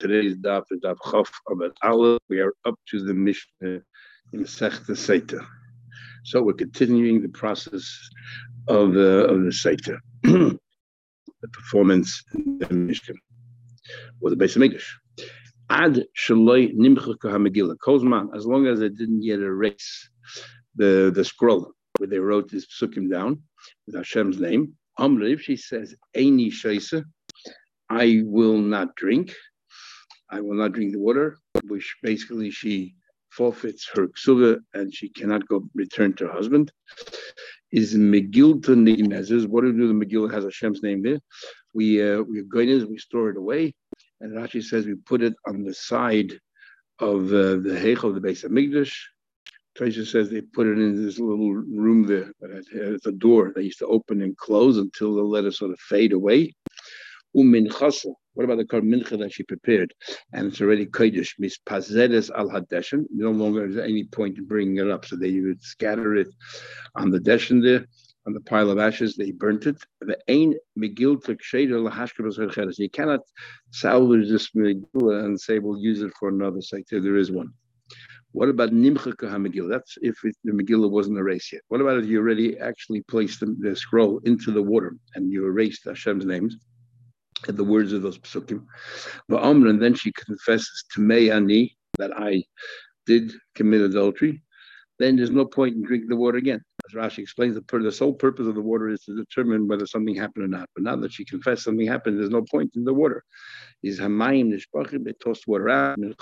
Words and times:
Today's 0.00 0.34
daf 0.34 0.62
is 0.70 0.80
daf 0.80 0.96
Chof 0.96 1.28
Amud 1.50 1.72
Aleph. 1.82 2.22
We 2.30 2.40
are 2.40 2.54
up 2.64 2.76
to 2.88 3.04
the 3.04 3.12
Mishnah 3.12 3.82
in 4.32 4.44
Sechta 4.44 4.92
Seita. 4.96 5.44
So 6.24 6.42
we're 6.42 6.54
continuing 6.54 7.20
the 7.20 7.28
process 7.28 7.86
of 8.66 8.94
the 8.94 9.26
of 9.26 9.42
the 9.42 9.50
Seita, 9.50 9.98
the 10.22 10.58
performance 11.52 12.24
in 12.34 12.60
the 12.60 12.72
Mishnah, 12.72 13.14
or 14.22 14.30
the 14.30 14.36
base 14.36 14.56
of 14.56 14.62
English. 14.62 14.98
Ad 15.68 16.06
shaloi 16.18 16.74
nimcha 16.74 17.14
kahamegillah. 17.18 17.76
Kozman, 17.86 18.34
as 18.34 18.46
long 18.46 18.66
as 18.68 18.80
I 18.82 18.88
didn't 18.88 19.22
yet 19.22 19.40
erase 19.40 20.08
the 20.76 21.12
the 21.14 21.26
scroll 21.26 21.72
where 21.98 22.08
they 22.08 22.20
wrote 22.20 22.50
this 22.50 22.66
psukim 22.68 23.10
down 23.10 23.42
with 23.86 23.96
Hashem's 23.96 24.40
name. 24.40 24.72
Amr, 24.96 25.24
if 25.24 25.42
she 25.42 25.56
says 25.56 25.94
Eini 26.16 26.50
Shaisa, 26.50 27.04
I 27.90 28.22
will 28.24 28.56
not 28.56 28.96
drink. 28.96 29.34
I 30.30 30.40
will 30.40 30.54
not 30.54 30.72
drink 30.72 30.92
the 30.92 30.98
water, 30.98 31.38
which 31.64 31.96
basically 32.02 32.50
she 32.50 32.94
forfeits 33.30 33.88
her 33.94 34.08
ksuba 34.08 34.58
and 34.74 34.94
she 34.94 35.08
cannot 35.08 35.46
go 35.48 35.68
return 35.74 36.12
to 36.14 36.26
her 36.26 36.32
husband. 36.32 36.72
Is 37.72 37.94
Megillah 37.94 38.60
Neimezes. 38.60 39.46
What 39.46 39.62
do 39.62 39.72
we 39.72 39.78
do? 39.78 39.88
The 39.88 40.04
Megillah 40.04 40.32
has 40.32 40.44
Hashem's 40.44 40.82
name 40.82 41.02
there. 41.02 41.20
We 41.72 42.02
uh, 42.02 42.22
we 42.22 42.42
goinez, 42.42 42.88
we 42.88 42.98
store 42.98 43.30
it 43.30 43.36
away, 43.36 43.74
and 44.20 44.32
Rashi 44.32 44.62
says 44.62 44.86
we 44.86 44.94
put 44.94 45.22
it 45.22 45.34
on 45.46 45.62
the 45.62 45.74
side 45.74 46.32
of 46.98 47.26
uh, 47.32 47.56
the 47.66 47.78
Heich 47.80 48.02
of 48.02 48.14
the 48.14 48.20
base 48.20 48.42
of 48.42 48.50
Migdash. 48.50 48.94
Tracer 49.76 50.04
says 50.04 50.28
they 50.28 50.40
put 50.40 50.66
it 50.66 50.78
in 50.78 51.04
this 51.06 51.20
little 51.20 51.54
room 51.54 52.04
there, 52.06 52.32
but 52.40 52.50
it's 52.50 53.06
a 53.06 53.12
door 53.12 53.52
they 53.54 53.62
used 53.62 53.78
to 53.78 53.86
open 53.86 54.20
and 54.20 54.36
close 54.36 54.78
until 54.78 55.14
the 55.14 55.22
letter 55.22 55.52
sort 55.52 55.70
of 55.70 55.78
fade 55.78 56.12
away. 56.12 56.52
Uminchasa. 57.36 58.12
What 58.34 58.44
about 58.44 58.58
the 58.58 58.64
kar 58.64 58.80
mincha 58.80 59.18
that 59.18 59.32
she 59.32 59.42
prepared? 59.42 59.92
And 60.32 60.46
it's 60.46 60.60
already 60.60 60.86
kodesh, 60.86 61.38
mispazedes 61.40 62.30
al 62.30 62.48
hadeshen. 62.48 63.06
No 63.10 63.30
longer 63.30 63.66
is 63.66 63.76
any 63.76 64.04
point 64.04 64.38
in 64.38 64.46
bringing 64.46 64.78
it 64.78 64.90
up. 64.90 65.04
So 65.04 65.16
they 65.16 65.40
would 65.40 65.62
scatter 65.62 66.14
it 66.16 66.28
on 66.94 67.10
the 67.10 67.18
deshen 67.18 67.62
there, 67.62 67.86
on 68.26 68.32
the 68.32 68.40
pile 68.40 68.70
of 68.70 68.78
ashes. 68.78 69.16
They 69.16 69.32
burnt 69.32 69.66
it. 69.66 69.82
The 70.00 70.18
ain 70.28 70.54
megil 70.78 71.18
You 72.78 72.90
cannot 72.90 73.20
salvage 73.70 74.28
this 74.28 74.50
megillah 74.50 75.24
and 75.24 75.40
say 75.40 75.58
we'll 75.58 75.78
use 75.78 76.02
it 76.02 76.12
for 76.18 76.28
another 76.28 76.60
site. 76.60 76.86
There 76.90 77.16
is 77.16 77.30
one. 77.32 77.52
What 78.32 78.48
about 78.48 78.70
Nimcha 78.70 79.14
HaMegillah? 79.14 79.70
That's 79.70 79.98
if 80.02 80.24
it, 80.24 80.36
the 80.44 80.52
Megillah 80.52 80.88
wasn't 80.88 81.18
erased 81.18 81.52
yet. 81.52 81.62
What 81.66 81.80
about 81.80 81.98
if 81.98 82.06
you 82.06 82.20
already 82.20 82.56
actually 82.58 83.02
placed 83.02 83.40
the, 83.40 83.56
the, 83.58 83.74
scroll 83.74 84.20
into 84.24 84.52
the 84.52 84.62
water 84.62 84.94
and 85.16 85.32
you 85.32 85.44
erased 85.44 85.84
Hashem's 85.84 86.24
names? 86.24 86.56
At 87.48 87.56
the 87.56 87.64
words 87.64 87.92
of 87.92 88.02
those 88.02 88.18
psukim. 88.18 88.64
And 89.28 89.82
then 89.82 89.94
she 89.94 90.12
confesses 90.12 90.84
to 90.92 91.00
Meyani 91.00 91.72
that 91.98 92.12
I 92.16 92.44
did 93.06 93.32
commit 93.54 93.80
adultery. 93.80 94.42
Then 94.98 95.16
there's 95.16 95.30
no 95.30 95.46
point 95.46 95.76
in 95.76 95.82
drinking 95.82 96.10
the 96.10 96.16
water 96.16 96.36
again. 96.36 96.62
As 96.86 96.94
Rashi 96.94 97.20
explains, 97.20 97.54
the, 97.54 97.78
the 97.78 97.90
sole 97.90 98.12
purpose 98.12 98.46
of 98.46 98.54
the 98.54 98.60
water 98.60 98.90
is 98.90 99.00
to 99.04 99.16
determine 99.16 99.66
whether 99.66 99.86
something 99.86 100.14
happened 100.14 100.44
or 100.44 100.48
not. 100.48 100.68
But 100.74 100.84
now 100.84 100.96
that 100.96 101.12
she 101.12 101.24
confessed 101.24 101.62
something 101.64 101.86
happened, 101.86 102.18
there's 102.18 102.28
no 102.30 102.42
point 102.42 102.72
in 102.76 102.84
the 102.84 102.92
water. 102.92 103.24
Is 103.82 103.98
hamayim 103.98 104.52
nishpachim, 104.52 105.04
they 105.04 105.14
toss 105.14 105.46
water 105.46 105.70
out, 105.70 105.96
and 105.96 106.14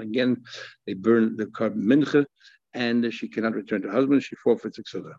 again, 0.00 0.42
they 0.86 0.94
burn 0.94 1.36
the 1.36 1.46
mincha, 1.46 2.24
and 2.74 3.12
she 3.12 3.28
cannot 3.28 3.54
return 3.54 3.82
to 3.82 3.88
her 3.88 3.94
husband, 3.94 4.22
she 4.22 4.36
forfeits 4.36 4.78
etc 4.78 5.16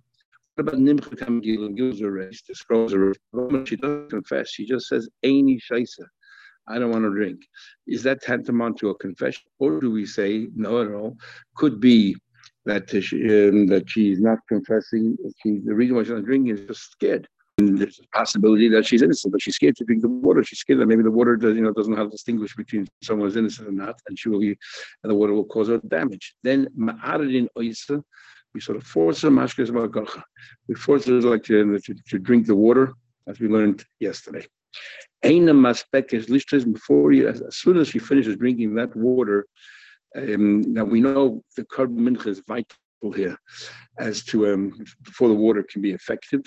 about 0.59 0.75
Nimcha 0.75 1.16
Kamgil 1.16 1.75
gives 1.75 2.02
a 2.02 2.09
race, 2.09 2.41
the 2.47 2.55
scrolls 2.55 2.94
a 2.94 3.00
race. 3.00 3.17
She 3.66 3.75
doesn't 3.75 4.09
confess. 4.09 4.50
She 4.50 4.66
just 4.66 4.88
says, 4.88 5.09
Aini 5.25 5.59
Shaisa. 5.69 6.05
I 6.67 6.80
don't 6.80 6.91
want 6.91 7.05
to 7.05 7.11
drink. 7.11 7.39
Is 7.88 8.03
that 8.03 8.22
tantamount 8.22 8.78
to 8.79 8.90
a 8.90 8.96
confession? 8.96 9.44
Or 9.59 9.79
do 9.79 9.90
we 9.90 10.06
say, 10.06 10.47
no 10.53 10.81
at 10.81 10.91
all? 10.91 11.16
Could 11.56 11.79
be 11.79 12.16
that 12.66 12.90
she, 12.90 13.23
um, 13.23 13.67
that 13.67 13.90
she's 13.90 14.19
not 14.19 14.40
confessing. 14.50 15.17
She, 15.41 15.59
the 15.63 15.73
reason 15.73 15.96
why 15.96 16.03
she's 16.03 16.12
not 16.12 16.25
drinking 16.25 16.57
is 16.57 16.67
just 16.67 16.91
scared. 16.91 17.28
And 17.59 17.78
there's 17.78 18.00
a 18.00 18.17
possibility 18.17 18.67
that 18.69 18.85
she's 18.85 19.01
innocent, 19.01 19.31
but 19.31 19.41
she's 19.41 19.56
scared 19.56 19.78
to 19.78 19.85
drink 19.85 20.01
the 20.03 20.09
water. 20.09 20.44
She's 20.44 20.59
scared 20.59 20.79
that 20.79 20.85
maybe 20.85 21.01
the 21.01 21.09
water 21.09 21.35
does, 21.38 21.56
you 21.56 21.62
know, 21.62 21.72
doesn't 21.72 21.97
have 21.97 22.07
to 22.07 22.12
distinguish 22.12 22.56
between 22.56 22.88
someone's 23.01 23.35
innocent 23.35 23.69
or 23.69 23.72
not, 23.72 24.00
and 24.07 24.19
she 24.19 24.29
will, 24.29 24.40
be, 24.40 24.50
and 24.50 25.09
the 25.12 25.16
water 25.16 25.34
will 25.34 25.46
cause 25.46 25.69
her 25.69 25.79
damage. 25.88 26.35
Then 26.44 26.67
ma'aradin 26.78 27.47
oisa, 27.57 28.03
we 28.53 28.62
sort 28.62 28.78
of 28.78 28.84
force 28.84 29.22
them, 29.22 29.35
we 29.35 30.75
force 30.75 31.06
them 31.06 31.22
like 31.22 31.44
to, 31.44 31.80
to, 31.80 31.96
to 32.09 32.19
drink 32.19 32.47
the 32.47 32.56
water, 32.56 32.94
as 33.28 33.40
we 33.40 33.47
learned 33.47 33.84
yesterday. 34.00 34.46
Before 35.24 37.12
you, 37.12 37.28
as, 37.28 37.44
soon 37.56 37.78
as 37.78 37.88
she 37.90 38.00
finishes 38.00 38.38
drinking 38.38 38.75
that 38.75 38.96
water, 38.96 39.46
um, 40.16 40.62
now 40.74 40.84
we 40.84 41.02
know 41.02 41.44
the 41.56 41.66
carbon 41.66 42.00
mincha 42.00 42.28
is 42.28 42.41
vital 42.47 42.78
here 43.16 43.38
as 44.00 44.24
to 44.24 44.52
um, 44.52 44.85
before 45.03 45.28
the 45.28 45.34
water 45.34 45.64
can 45.64 45.81
be 45.81 45.91
effective. 45.91 46.41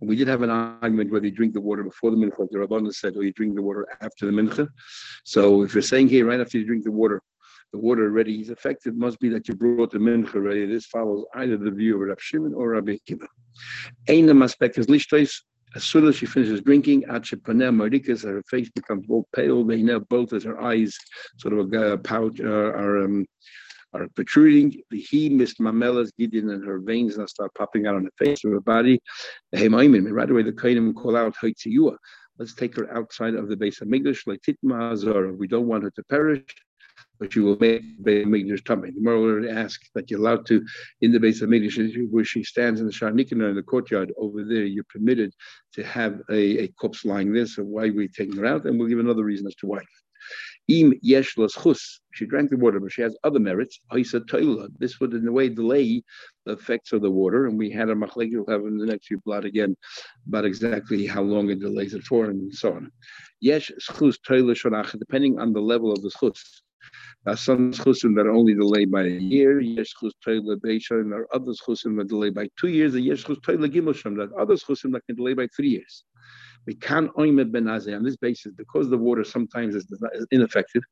And 0.00 0.08
we 0.08 0.16
did 0.16 0.28
have 0.28 0.42
an 0.42 0.50
argument 0.50 1.12
whether 1.12 1.26
you 1.26 1.32
drink 1.32 1.54
the 1.54 1.60
water 1.60 1.82
before 1.82 2.10
the 2.10 2.16
mincha, 2.16 2.48
the 2.50 2.58
Rabbanah 2.58 2.94
said, 2.94 3.16
or 3.16 3.22
you 3.22 3.32
drink 3.32 3.54
the 3.54 3.62
water 3.62 3.86
after 4.00 4.26
the 4.26 4.32
mincha. 4.32 4.68
So 5.24 5.62
if 5.62 5.74
you're 5.74 5.82
saying 5.82 6.08
here 6.08 6.26
right 6.26 6.40
after 6.40 6.58
you 6.58 6.66
drink 6.66 6.84
the 6.84 6.90
water, 6.90 7.22
the 7.74 7.80
water 7.80 8.04
already 8.04 8.40
is 8.40 8.50
effective, 8.50 8.94
must 8.94 9.18
be 9.18 9.28
that 9.30 9.48
you 9.48 9.54
brought 9.56 9.90
the 9.90 9.98
mincha 9.98 10.36
already. 10.36 10.64
This 10.64 10.86
follows 10.86 11.24
either 11.34 11.56
the 11.56 11.72
view 11.72 11.96
of 11.96 12.02
Rab 12.08 12.20
Shimon 12.20 12.54
or 12.54 12.68
Rabbi 12.68 12.98
Akiva. 12.98 13.26
Einam 14.08 14.44
aspect 14.44 14.78
is 14.78 14.86
lishtais. 14.86 15.32
As 15.74 15.82
soon 15.82 16.06
as 16.06 16.14
she 16.14 16.24
finishes 16.24 16.60
drinking, 16.60 17.02
marikas, 17.02 18.22
her 18.22 18.44
face 18.48 18.70
becomes 18.70 19.04
both 19.08 19.24
pale. 19.34 19.64
They 19.64 19.82
know 19.82 19.98
both 19.98 20.32
as 20.32 20.44
her 20.44 20.62
eyes 20.62 20.96
sort 21.38 21.54
of 21.54 21.72
a 21.72 21.98
pouch 21.98 22.40
uh, 22.40 22.70
are 22.82 23.02
um, 23.02 23.26
are 23.92 24.06
protruding. 24.14 24.80
The 24.92 25.00
he 25.00 25.28
missed 25.28 25.58
mamelas 25.58 26.12
gideon 26.16 26.50
and 26.50 26.64
her 26.64 26.78
veins 26.78 27.18
now 27.18 27.26
start 27.26 27.50
popping 27.58 27.88
out 27.88 27.96
on 27.96 28.04
the 28.04 28.24
face 28.24 28.44
of 28.44 28.52
her 28.52 28.60
body. 28.60 29.00
The 29.50 29.58
hemaimim, 29.58 30.12
right 30.12 30.30
away 30.30 30.44
the 30.44 30.52
kainim 30.52 30.94
call 30.94 31.16
out 31.16 31.34
Haitziyua. 31.42 31.96
Let's 32.38 32.54
take 32.54 32.76
her 32.76 32.92
outside 32.96 33.34
of 33.34 33.48
the 33.48 33.56
base 33.56 33.80
of 33.80 33.88
Migdash, 33.88 34.26
like 34.26 34.42
Titma. 34.42 35.36
We 35.36 35.48
don't 35.48 35.66
want 35.66 35.84
her 35.84 35.90
to 35.90 36.04
perish 36.04 36.44
but 37.18 37.34
you 37.34 37.44
will 37.44 37.56
make 37.58 37.82
Mikdash 38.02 38.64
tummy. 38.64 38.90
The 38.90 39.00
Gemara 39.00 39.52
asks 39.52 39.90
that 39.94 40.10
you're 40.10 40.20
allowed 40.20 40.46
to, 40.46 40.64
in 41.00 41.12
the 41.12 41.20
base 41.20 41.42
of 41.42 41.48
Mikdash, 41.48 42.10
where 42.10 42.24
she 42.24 42.42
stands 42.42 42.80
in 42.80 42.86
the 42.86 42.92
Sha'ar 42.92 43.12
Nikanor 43.12 43.50
in 43.50 43.56
the 43.56 43.62
courtyard 43.62 44.12
over 44.18 44.44
there, 44.44 44.64
you're 44.64 44.84
permitted 44.84 45.32
to 45.74 45.84
have 45.84 46.20
a, 46.30 46.64
a 46.64 46.68
corpse 46.68 47.04
lying 47.04 47.32
there. 47.32 47.46
So 47.46 47.62
why 47.62 47.86
are 47.86 47.92
we 47.92 48.08
taking 48.08 48.36
her 48.36 48.46
out? 48.46 48.64
And 48.64 48.78
we'll 48.78 48.88
give 48.88 48.98
another 48.98 49.24
reason 49.24 49.46
as 49.46 49.54
to 49.56 49.66
why. 49.66 49.80
Im 50.68 50.94
yesh 51.02 51.34
chus. 51.34 52.00
She 52.14 52.24
drank 52.26 52.48
the 52.48 52.56
water, 52.56 52.80
but 52.80 52.92
she 52.92 53.02
has 53.02 53.14
other 53.22 53.38
merits. 53.38 53.80
This 53.92 54.98
would, 55.00 55.12
in 55.12 55.28
a 55.28 55.32
way, 55.32 55.48
delay 55.50 56.02
the 56.46 56.52
effects 56.52 56.92
of 56.92 57.02
the 57.02 57.10
water. 57.10 57.46
And 57.46 57.58
we 57.58 57.70
had 57.70 57.90
a 57.90 57.94
machlek. 57.94 58.30
We'll 58.32 58.46
have 58.48 58.64
in 58.66 58.78
the 58.78 58.86
next 58.86 59.08
few 59.08 59.20
blot 59.26 59.44
again 59.44 59.76
about 60.26 60.46
exactly 60.46 61.06
how 61.06 61.22
long 61.22 61.50
it 61.50 61.60
delays 61.60 61.92
it 61.92 62.04
for, 62.04 62.26
and 62.26 62.54
so 62.54 62.72
on. 62.72 62.90
Yesh 63.40 63.70
chus 63.78 64.18
depending 64.98 65.38
on 65.38 65.52
the 65.52 65.60
level 65.60 65.92
of 65.92 66.00
the 66.00 66.10
chus. 66.10 66.62
Uh, 67.26 67.34
some 67.34 67.72
chusim 67.72 68.14
that 68.14 68.26
are 68.26 68.32
only 68.32 68.54
delayed 68.54 68.90
by 68.90 69.02
a 69.02 69.08
year. 69.08 69.58
Yesh 69.58 69.94
chus 69.98 70.12
toila 70.26 70.58
and 71.00 71.10
there 71.10 71.20
are 71.20 71.34
other 71.34 71.52
chusim 71.52 71.96
that 71.96 72.08
delay 72.08 72.28
by 72.28 72.48
two 72.60 72.68
years. 72.68 72.94
And 72.94 73.04
yesh 73.04 73.24
that 73.24 74.30
other 74.38 74.54
chusim 74.54 74.92
that 74.92 75.06
can 75.06 75.16
delay 75.16 75.32
by 75.32 75.46
three 75.56 75.70
years. 75.70 76.04
We 76.66 76.74
can't 76.74 77.12
oimed 77.16 77.52
ben 77.52 77.68
on 77.68 78.02
this 78.02 78.16
basis 78.16 78.52
because 78.56 78.88
the 78.88 78.98
water 78.98 79.24
sometimes 79.24 79.74
is, 79.74 79.84
is, 80.14 80.26
ineffective. 80.30 80.82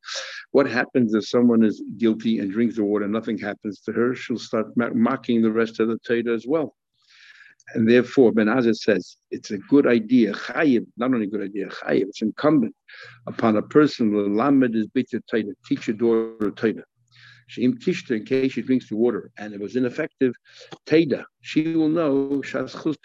What 0.51 0.69
happens 0.69 1.15
if 1.15 1.27
someone 1.27 1.63
is 1.65 1.83
guilty 1.97 2.41
and 2.41 2.51
drinks 2.51 2.77
the 2.77 2.85
water, 2.85 3.09
nothing 3.09 3.39
happens 3.39 3.81
to 3.83 3.93
her? 3.93 4.15
She'll 4.15 4.39
start 4.39 4.67
mocking 4.77 5.43
the 5.43 5.53
rest 5.53 5.81
of 5.81 5.89
the 5.89 5.99
Torah 5.99 6.35
as 6.35 6.47
well. 6.47 6.75
And 7.75 7.89
therefore, 7.89 8.33
Ben 8.33 8.47
Azzai 8.47 8.75
says 8.75 9.17
it's 9.31 9.51
a 9.51 9.59
good 9.59 9.87
idea, 9.87 10.33
chayib, 10.33 10.87
not 10.97 11.13
only 11.13 11.27
a 11.27 11.31
good 11.31 11.43
idea, 11.43 11.69
chayib, 11.69 12.09
it's 12.09 12.23
incumbent 12.23 12.75
upon 13.27 13.57
a 13.57 13.63
person, 13.63 14.37
lamed 14.37 14.75
is 14.75 14.87
bit 14.89 15.11
to 15.11 15.23
teach 15.67 15.89
a 15.89 15.93
daughter 15.93 16.51
taida. 16.51 16.83
Sheim 17.51 17.75
tishta, 17.79 18.17
in 18.17 18.25
case 18.25 18.53
she 18.53 18.63
drinks 18.63 18.89
the 18.89 18.97
water 18.97 19.31
and 19.37 19.53
it 19.53 19.61
was 19.61 19.77
ineffective, 19.77 20.35
taida, 20.87 21.25
she 21.41 21.75
will 21.77 21.89
know 21.89 22.41
shaschus 22.45 22.97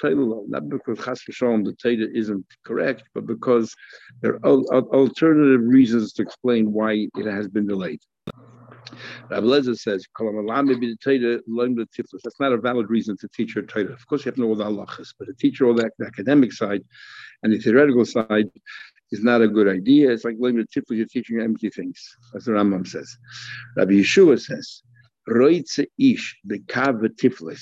not 0.47 0.69
because 0.69 0.99
chas 0.99 1.21
v'shalom 1.29 1.65
the 1.65 1.73
taida 1.73 2.07
isn't 2.13 2.45
correct, 2.65 3.03
but 3.13 3.25
because 3.25 3.75
there 4.21 4.35
are 4.35 4.39
alternative 4.45 5.61
reasons 5.63 6.13
to 6.13 6.21
explain 6.21 6.71
why 6.71 7.07
it 7.15 7.25
has 7.25 7.47
been 7.47 7.67
delayed. 7.67 7.99
Rabbi 9.29 9.45
Lezer 9.45 9.77
says, 9.77 10.05
That's 12.23 12.39
not 12.39 12.53
a 12.53 12.57
valid 12.57 12.89
reason 12.89 13.17
to 13.17 13.27
teach 13.29 13.53
her 13.53 13.61
Torah. 13.61 13.93
Of 13.93 14.07
course, 14.07 14.25
you 14.25 14.29
have 14.29 14.35
to 14.35 14.41
know 14.41 14.47
all 14.47 14.55
the 14.55 14.65
halachas, 14.65 15.13
but 15.17 15.25
to 15.25 15.33
teach 15.33 15.59
her 15.59 15.65
all 15.65 15.73
the, 15.73 15.89
the 15.97 16.05
academic 16.05 16.53
side 16.53 16.83
and 17.43 17.53
the 17.53 17.59
theoretical 17.59 18.05
side 18.05 18.49
is 19.11 19.23
not 19.23 19.41
a 19.41 19.47
good 19.47 19.67
idea. 19.67 20.11
It's 20.11 20.25
like 20.25 20.35
learning 20.39 20.65
the 20.65 20.81
tiflis, 20.81 20.97
you're 20.97 21.05
teaching 21.05 21.39
empty 21.39 21.69
things. 21.69 21.99
That's 22.33 22.47
what 22.47 22.57
Rambam 22.57 22.87
says. 22.87 23.17
Rabbi 23.75 23.91
Yeshua 23.91 24.39
says, 24.39 24.83
Roitze 25.29 25.85
ish 25.99 26.37
bekav 26.47 27.01
tiflis. 27.21 27.61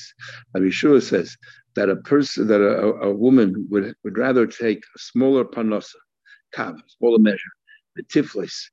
Rabbi 0.53 0.67
Yeshua 0.67 1.01
says 1.01 1.35
that 1.75 1.89
a 1.89 1.95
person, 1.97 2.47
that 2.47 2.61
a, 2.61 3.07
a 3.07 3.13
woman 3.13 3.67
would, 3.69 3.95
would 4.03 4.17
rather 4.17 4.47
take 4.47 4.79
a 4.95 4.99
smaller 4.99 5.43
panosa, 5.43 5.95
kav, 6.55 6.77
smaller 6.97 7.19
measure, 7.19 7.51
the 7.95 8.03
tiflis, 8.03 8.69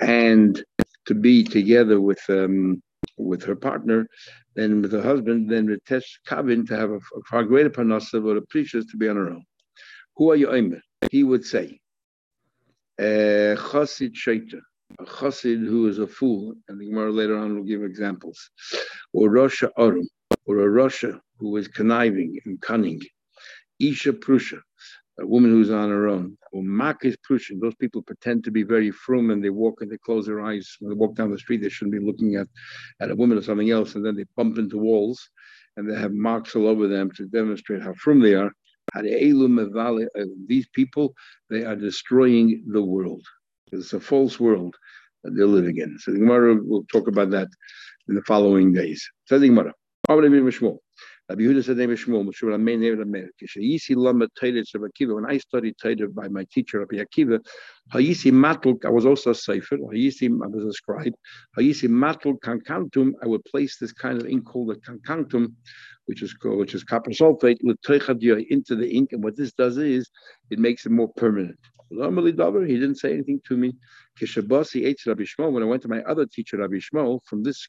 and 0.00 0.62
to 1.08 1.14
be 1.14 1.42
together 1.42 2.00
with 2.00 2.22
um, 2.28 2.82
with 3.16 3.42
her 3.42 3.56
partner, 3.56 4.06
then 4.54 4.82
with 4.82 4.92
her 4.92 5.02
husband, 5.02 5.50
then 5.50 5.66
the 5.66 5.78
tesh 5.88 6.08
kavin 6.26 6.66
to 6.66 6.76
have 6.76 6.90
a, 6.90 6.96
a 6.96 7.20
far 7.28 7.44
greater 7.44 7.70
panasa 7.70 8.24
or 8.24 8.36
a 8.36 8.42
precious 8.42 8.86
to 8.86 8.96
be 8.96 9.08
on 9.08 9.16
her 9.16 9.30
own. 9.30 9.44
Who 10.16 10.30
are 10.30 10.36
you, 10.36 10.48
Omer? 10.48 10.80
He 11.10 11.24
would 11.24 11.44
say, 11.44 11.80
uh, 12.98 13.54
Chassid 13.68 14.14
Shaita, 14.14 14.60
a 14.98 15.04
chassid 15.04 15.66
who 15.66 15.88
is 15.88 15.98
a 15.98 16.06
fool, 16.06 16.54
and 16.68 16.80
the 16.80 16.86
Gemara 16.86 17.12
later 17.12 17.36
on 17.38 17.56
will 17.56 17.64
give 17.64 17.82
examples, 17.82 18.50
or 19.12 19.30
Rasha 19.30 19.70
Arum, 19.78 20.08
or 20.46 20.60
a 20.60 20.66
Rasha 20.66 21.20
who 21.38 21.56
is 21.56 21.68
conniving 21.68 22.38
and 22.44 22.60
cunning, 22.60 23.00
Isha 23.78 24.12
Prusha, 24.14 24.60
a 25.20 25.26
woman 25.26 25.50
who's 25.50 25.70
on 25.70 25.90
her 25.90 26.08
own, 26.08 26.37
or 26.52 26.62
Makis 26.62 27.16
Prusha, 27.28 27.58
those 27.60 27.74
people 27.76 28.02
pretend 28.02 28.44
to 28.44 28.50
be 28.50 28.62
very 28.62 28.90
frum 28.90 29.30
and 29.30 29.42
they 29.44 29.50
walk 29.50 29.80
and 29.80 29.90
they 29.90 29.98
close 29.98 30.26
their 30.26 30.40
eyes 30.40 30.76
when 30.80 30.90
they 30.90 30.96
walk 30.96 31.14
down 31.14 31.30
the 31.30 31.38
street, 31.38 31.62
they 31.62 31.68
shouldn't 31.68 31.98
be 31.98 32.04
looking 32.04 32.36
at, 32.36 32.48
at 33.00 33.10
a 33.10 33.14
woman 33.14 33.38
or 33.38 33.42
something 33.42 33.70
else, 33.70 33.94
and 33.94 34.04
then 34.04 34.16
they 34.16 34.24
bump 34.36 34.58
into 34.58 34.78
walls 34.78 35.30
and 35.76 35.88
they 35.90 35.94
have 35.98 36.12
marks 36.12 36.56
all 36.56 36.66
over 36.66 36.88
them 36.88 37.10
to 37.12 37.26
demonstrate 37.26 37.82
how 37.82 37.92
frum 37.94 38.20
they 38.20 38.34
are. 38.34 38.52
These 40.46 40.68
people, 40.74 41.14
they 41.50 41.64
are 41.64 41.76
destroying 41.76 42.64
the 42.66 42.82
world. 42.82 43.22
It's 43.70 43.92
a 43.92 44.00
false 44.00 44.40
world 44.40 44.74
that 45.24 45.34
they're 45.36 45.46
living 45.46 45.76
in. 45.76 45.98
So 45.98 46.12
the 46.12 46.18
Gemara 46.18 46.56
will 46.56 46.84
talk 46.90 47.06
about 47.06 47.30
that 47.30 47.48
in 48.08 48.14
the 48.14 48.22
following 48.22 48.72
days. 48.72 49.06
So 49.26 49.38
the 49.38 49.48
Gemara. 49.48 49.74
Rabbi 51.30 51.42
Yehuda 51.42 51.62
said 51.62 51.76
name 51.76 51.90
is 51.90 52.00
Shmuel, 52.00 52.24
Moshe 52.26 52.42
Ramein 52.42 52.78
name 52.78 52.96
Ramein. 52.96 53.28
Kishayisi 53.38 53.94
lama 53.94 54.28
Torah 54.40 54.60
of 54.60 54.80
Akiva. 54.80 55.14
When 55.14 55.26
I 55.26 55.36
studied 55.36 55.74
Torah 55.76 56.08
by 56.08 56.26
my 56.28 56.46
teacher 56.50 56.78
Rabbi 56.78 56.96
Akiva, 57.04 57.38
Hayisi 57.92 58.32
matul. 58.32 58.82
I 58.82 58.88
was 58.88 59.04
also 59.04 59.32
a 59.32 59.34
sefer. 59.34 59.76
Hayisi 59.76 60.30
I 60.42 60.46
was 60.46 60.64
a 60.64 60.72
scribe. 60.72 61.12
Hayisi 61.58 61.86
matul 61.86 62.38
kankantum. 62.40 63.12
I 63.22 63.26
would 63.26 63.44
place 63.44 63.76
this 63.78 63.92
kind 63.92 64.18
of 64.18 64.26
ink 64.26 64.46
called 64.46 64.70
a 64.70 64.76
kankantum, 64.76 65.52
which 66.06 66.22
is 66.22 66.32
called 66.32 66.60
which 66.60 66.72
is 66.74 66.82
copper 66.82 67.10
sulfate, 67.10 67.58
into 67.60 68.74
the 68.74 68.88
ink, 68.90 69.12
and 69.12 69.22
what 69.22 69.36
this 69.36 69.52
does 69.52 69.76
is 69.76 70.08
it 70.48 70.58
makes 70.58 70.86
it 70.86 70.92
more 70.92 71.12
permanent. 71.14 71.58
He 71.90 71.96
didn't 71.96 72.96
say 72.96 73.12
anything 73.12 73.42
to 73.48 73.56
me. 73.56 73.74
When 74.18 75.62
I 75.62 75.66
went 75.66 75.82
to 75.82 75.88
my 75.88 76.00
other 76.02 76.24
teacher, 76.26 76.56
Rabbi 76.56 76.76
Yishmael, 76.76 77.20
from 77.26 77.42
this 77.42 77.68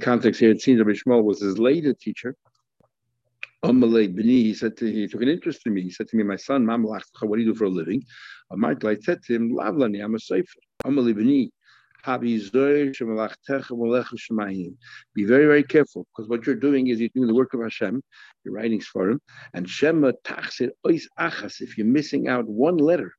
context 0.00 0.40
here, 0.40 0.50
it 0.50 0.60
seems 0.60 0.80
Rabbi 0.80 0.92
Yishmael 0.92 1.24
was 1.24 1.40
his 1.40 1.58
later 1.58 1.94
teacher. 1.94 2.36
Amalei 3.64 4.14
Bini, 4.14 4.42
he 4.42 4.54
said 4.54 4.76
to, 4.76 4.92
he 4.92 5.08
took 5.08 5.22
an 5.22 5.28
interest 5.28 5.62
in 5.66 5.72
me. 5.72 5.82
He 5.82 5.90
said 5.90 6.08
to 6.08 6.16
me, 6.16 6.22
My 6.22 6.36
son, 6.36 6.66
what 6.66 7.02
do 7.36 7.42
you 7.42 7.52
do 7.52 7.54
for 7.54 7.64
a 7.64 7.68
living? 7.68 8.02
Michael, 8.50 8.90
I 8.90 8.96
said 8.96 9.22
to 9.22 9.34
him, 9.34 9.56
Lavlani, 9.56 10.04
I'm 10.04 10.14
a 10.14 10.18
sefer. 10.20 10.60
Amalei 10.84 11.16
Bini, 11.16 11.50
be 12.06 12.48
very, 12.48 12.92
very 15.46 15.62
careful 15.62 16.06
because 16.10 16.28
what 16.28 16.46
you're 16.46 16.54
doing 16.54 16.88
is 16.88 17.00
you're 17.00 17.08
doing 17.14 17.26
the 17.26 17.34
work 17.34 17.54
of 17.54 17.62
Hashem, 17.62 18.02
you're 18.44 18.54
writing 18.54 18.80
for 18.80 19.10
him, 19.10 19.20
and 19.54 19.68
Shema 19.68 20.12
tachsir 20.24 20.70
ois 20.86 21.04
achas. 21.18 21.60
If 21.60 21.78
you're 21.78 21.86
missing 21.86 22.28
out 22.28 22.46
one 22.46 22.76
letter, 22.76 23.12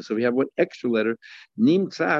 so 0.00 0.14
we 0.14 0.22
have 0.22 0.34
one 0.34 0.46
extra 0.58 0.90
letter. 0.90 1.16
Not 1.56 1.90
only 1.90 2.10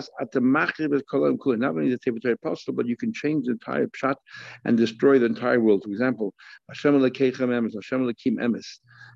the 1.90 1.98
Tibetan 2.04 2.32
apostle, 2.32 2.74
but 2.74 2.86
you 2.86 2.96
can 2.96 3.12
change 3.12 3.44
the 3.46 3.52
entire 3.52 3.86
pshat 3.88 4.16
and 4.64 4.76
destroy 4.76 5.18
the 5.18 5.26
entire 5.26 5.60
world. 5.60 5.82
For 5.84 5.90
example, 5.90 6.34
Hashem 6.68 6.94
emes, 6.94 7.74
Hashem 7.74 8.04
emes. 8.04 8.66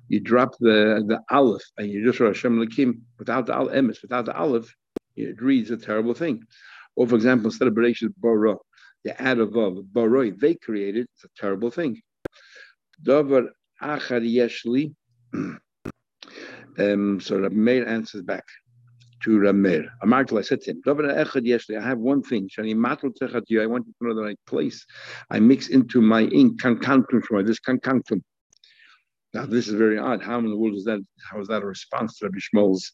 You 0.09 0.19
drop 0.19 0.55
the 0.59 1.03
the 1.07 1.21
aleph 1.31 1.63
and 1.77 1.89
you 1.89 2.03
just 2.03 2.19
write 2.19 2.35
Hashem 2.35 2.59
without 3.17 3.45
the 3.45 3.53
al 3.53 3.69
emes, 3.69 4.01
without 4.01 4.25
the 4.25 4.35
aleph 4.35 4.75
it 5.15 5.41
reads 5.41 5.71
a 5.71 5.77
terrible 5.77 6.13
thing. 6.13 6.43
Or, 6.95 7.07
for 7.07 7.15
example, 7.15 7.47
instead 7.47 7.67
of 7.67 7.73
Bereshit 7.73 8.13
Bara, 8.17 8.55
the 9.03 9.19
add 9.21 9.39
of 9.39 9.49
Vav, 9.49 9.83
Baroi, 9.91 10.39
they 10.39 10.55
created, 10.55 11.07
it's 11.13 11.23
a 11.23 11.29
terrible 11.39 11.71
thing. 11.71 12.01
Davar 13.03 13.47
Achar 13.81 14.21
Yeshli. 14.21 14.93
Um, 16.79 17.19
so 17.19 17.37
Rameir 17.37 17.87
answers 17.87 18.23
back 18.23 18.45
to 19.23 19.37
Rameir. 19.37 19.85
Amarkel, 20.03 20.39
I 20.39 20.41
said 20.41 20.61
to 20.61 20.71
him, 20.71 20.81
Davar 20.85 21.15
Echad 21.15 21.45
Yeshli, 21.45 21.79
I 21.79 21.87
have 21.87 21.99
one 21.99 22.23
thing. 22.23 22.49
Shani 22.49 22.75
Matul 22.75 23.13
Techat 23.15 23.43
you, 23.47 23.61
I 23.61 23.67
want 23.67 23.85
you 23.85 23.93
to 23.93 24.07
know 24.07 24.15
the 24.15 24.23
right 24.23 24.39
place. 24.47 24.85
I 25.29 25.39
mix 25.39 25.67
into 25.69 26.01
my 26.01 26.21
ink 26.23 26.61
kankantum 26.61 27.23
from 27.23 27.45
this 27.45 27.59
kankantum. 27.59 28.21
Now, 29.33 29.45
this 29.45 29.67
is 29.67 29.73
very 29.73 29.97
odd. 29.97 30.21
How 30.21 30.39
in 30.39 30.49
the 30.49 30.57
world 30.57 30.75
is 30.75 30.83
that? 30.85 30.99
How 31.29 31.39
is 31.39 31.47
that 31.47 31.63
a 31.63 31.65
response 31.65 32.17
to 32.19 32.25
Rabbi 32.25 32.37
Yishmael's 32.37 32.91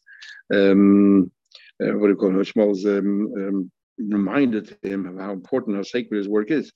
um, 0.54 1.30
uh, 1.82 1.92
what 1.98 2.06
do 2.06 2.08
you 2.08 2.16
call 2.16 2.38
it, 2.40 2.46
Shmuel's 2.46 2.84
um, 2.86 3.32
um, 3.36 3.70
reminded 3.98 4.76
him 4.82 5.06
of 5.06 5.18
how 5.18 5.32
important, 5.32 5.76
how 5.76 5.82
sacred 5.82 6.18
his 6.18 6.28
work 6.28 6.50
is. 6.50 6.72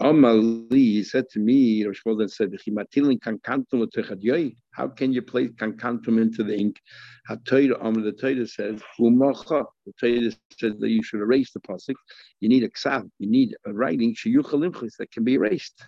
Amali, 0.00 1.04
said 1.04 1.28
to 1.30 1.40
me, 1.40 1.82
then 1.82 2.28
said, 2.28 2.52
How 4.70 4.88
can 4.88 5.12
you 5.12 5.22
place 5.22 5.50
kankantum 5.56 6.22
into 6.22 6.44
the 6.44 6.56
ink? 6.56 6.80
The 7.28 8.14
Torah 8.20 8.46
says, 8.46 8.80
The 8.98 9.66
Torah 10.00 10.30
says 10.60 10.74
that 10.78 10.88
you 10.88 11.02
should 11.02 11.20
erase 11.20 11.50
the 11.52 11.58
pasuk. 11.60 11.96
You 12.38 12.48
need 12.48 12.62
a 12.62 12.68
ksav, 12.68 13.10
you 13.18 13.28
need 13.28 13.56
a 13.66 13.72
writing 13.72 14.14
that 14.22 15.08
can 15.12 15.24
be 15.24 15.34
erased, 15.34 15.84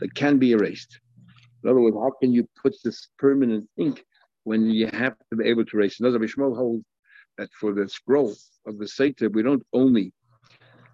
that 0.00 0.14
can 0.14 0.38
be 0.38 0.52
erased. 0.52 0.98
In 1.64 1.70
other 1.70 1.80
words, 1.80 1.96
how 1.96 2.12
can 2.22 2.32
you 2.32 2.48
put 2.62 2.74
this 2.82 3.08
permanent 3.18 3.68
ink 3.76 4.06
when 4.44 4.70
you 4.70 4.86
have 4.86 5.16
to 5.28 5.36
be 5.36 5.44
able 5.44 5.66
to 5.66 5.76
erase? 5.76 6.00
Another 6.00 6.18
Shmuel 6.20 6.56
holds 6.56 6.84
that 7.38 7.50
for 7.60 7.72
the 7.72 7.88
scroll 7.88 8.34
of 8.66 8.78
the 8.78 8.88
Seder, 8.88 9.28
we 9.28 9.42
don't 9.42 9.66
only 9.72 10.12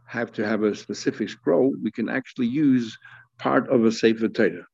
have 0.06 0.32
to 0.32 0.46
have 0.46 0.62
a 0.62 0.74
specific 0.74 1.30
scroll, 1.30 1.74
we 1.82 1.90
can 1.90 2.08
actually 2.08 2.46
use 2.46 2.96
part 3.38 3.68
of 3.70 3.84
a 3.84 3.92
Sefer 3.92 4.28
Torah. 4.28 4.66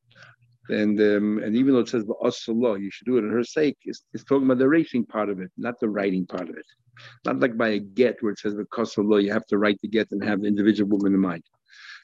And 0.69 1.00
um, 1.00 1.41
and 1.43 1.56
even 1.56 1.73
though 1.73 1.81
it 1.81 1.88
says 1.88 2.05
law, 2.49 2.75
you 2.75 2.91
should 2.91 3.06
do 3.06 3.17
it 3.17 3.25
in 3.25 3.31
her 3.31 3.44
sake, 3.44 3.79
it's, 3.85 4.05
it's 4.12 4.25
talking 4.25 4.44
about 4.44 4.59
the 4.59 4.65
erasing 4.65 5.06
part 5.06 5.31
of 5.31 5.41
it, 5.41 5.50
not 5.56 5.81
the 5.81 5.88
writing 5.88 6.26
part 6.26 6.50
of 6.50 6.56
it. 6.56 6.67
Not 7.25 7.41
like 7.41 7.56
by 7.56 7.69
a 7.69 7.79
get 7.79 8.17
where 8.21 8.32
it 8.32 8.41
says 8.41 8.55
law, 8.99 9.17
you 9.19 9.32
have 9.32 9.47
to 9.47 9.59
write 9.59 9.79
the 9.81 9.88
get 9.88 10.11
and 10.11 10.23
have 10.25 10.43
the 10.43 10.49
individual 10.49 10.91
woman 10.91 11.14
in 11.14 11.21
mind. 11.21 11.44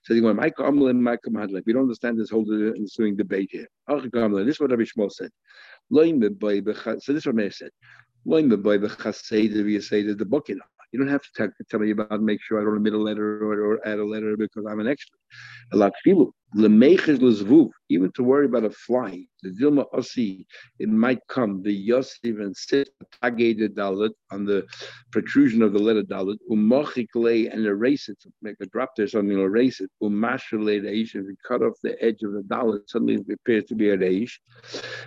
So 0.05 0.14
they 0.14 0.20
go, 0.20 0.32
we 0.32 1.72
don't 1.72 1.82
understand 1.82 2.19
this 2.19 2.31
whole 2.31 2.46
ensuing 2.76 3.17
debate 3.17 3.49
here. 3.50 3.67
This 3.88 4.05
is 4.05 4.60
what 4.60 4.70
Rabbi 4.70 4.82
Yishmael 4.82 5.10
said. 5.10 5.31
So 5.91 7.12
this 7.12 7.22
is 7.22 7.27
what 7.27 7.34
Meir 7.34 7.50
said. 7.50 7.70
The 8.24 10.26
book, 10.28 10.48
you 10.48 10.56
know. 10.56 10.64
You 10.94 11.00
don't 11.00 11.08
have 11.08 11.22
to 11.22 11.28
tell, 11.34 11.48
tell 11.69 11.81
me 11.81 11.90
about 11.90 12.22
make 12.22 12.40
sure 12.40 12.60
I 12.60 12.64
don't 12.64 12.76
omit 12.76 12.93
a 12.93 12.98
letter 12.98 13.44
or, 13.44 13.60
or, 13.60 13.81
add 13.84 13.98
a 13.98 14.04
letter 14.04 14.36
because 14.36 14.64
I'm 14.64 14.78
an 14.78 14.86
expert. 14.86 15.19
A 15.72 15.76
lot 15.76 15.88
of 15.88 15.94
people. 16.04 16.32
even 16.56 18.12
to 18.12 18.22
worry 18.22 18.46
about 18.46 18.62
a 18.62 18.70
fly, 18.70 19.24
the 19.43 19.50
Dilma 19.50 19.86
Ossi, 19.93 20.46
it 20.78 20.88
might 20.88 21.19
come, 21.28 21.64
the 21.64 21.72
Yosef 21.72 22.38
and 22.38 22.56
sit 22.56 22.90
the 23.00 23.69
dalit 23.76 24.12
on 24.31 24.44
the 24.44 24.64
protrusion 25.10 25.62
of 25.62 25.72
the 25.72 25.81
letter 25.81 26.04
dalit, 26.04 26.38
umochikle 26.48 27.52
and 27.52 27.66
erase 27.66 28.08
it, 28.08 28.19
make 28.40 28.54
a 28.60 28.66
drop 28.66 28.90
there, 28.96 29.08
something 29.08 29.36
erase 29.36 29.81
it, 29.81 29.90
umashale 30.00 30.81
reish, 30.81 31.16
and 31.16 31.36
cut 31.48 31.60
off 31.60 31.74
the 31.82 32.00
edge 32.00 32.22
of 32.22 32.34
the 32.34 32.43
dalit, 32.43 32.82
suddenly 32.86 33.14
it 33.14 33.32
appears 33.32 33.64
to 33.64 33.74
be 33.74 33.90
a 33.90 33.98
reish, 33.98 34.34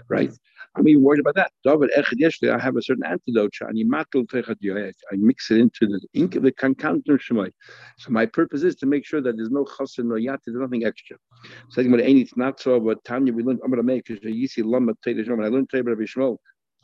right? 0.10 0.34
I'm 0.78 0.88
even 0.88 1.04
worried 1.04 1.20
about 1.20 1.36
that. 1.36 1.52
I 1.66 2.60
have 2.60 2.76
a 2.76 2.82
certain 2.82 3.04
antidote. 3.04 3.54
I 3.62 5.16
mix 5.16 5.52
it 5.52 5.58
into 5.58 5.88
the 5.88 6.00
ink 6.14 6.36
of 6.36 6.44
the 6.44 6.52
kankantum 6.52 7.20
shemai. 7.20 7.52
So 7.98 8.12
my 8.12 8.26
purpose 8.28 8.64
is 8.64 8.76
to 8.78 8.86
make 8.86 9.06
sure 9.06 9.20
that 9.22 9.36
there's 9.36 9.50
no 9.50 9.66
chassid, 9.66 10.06
no 10.06 10.16
yat, 10.16 10.40
there's 10.46 10.60
nothing 10.60 10.86
extra. 10.86 11.18
Saying 11.70 11.88
about 11.88 12.02
any, 12.02 12.22
it's 12.22 12.38
not 12.38 12.60
so. 12.60 12.80
But 12.80 13.04
Tanya, 13.04 13.34
we 13.34 13.44
learned. 13.44 13.60
I'm 13.64 13.72
going 13.72 13.78
to 13.78 13.84
make 13.84 14.06
because 14.06 14.24
yisi 14.24 14.64
lama 14.64 14.94
teidah 15.06 15.28
When 15.28 15.44
I 15.44 15.48
learned 15.48 15.70
Torah 15.70 15.84
Rabbi 15.84 16.04
Yishmael, 16.04 16.38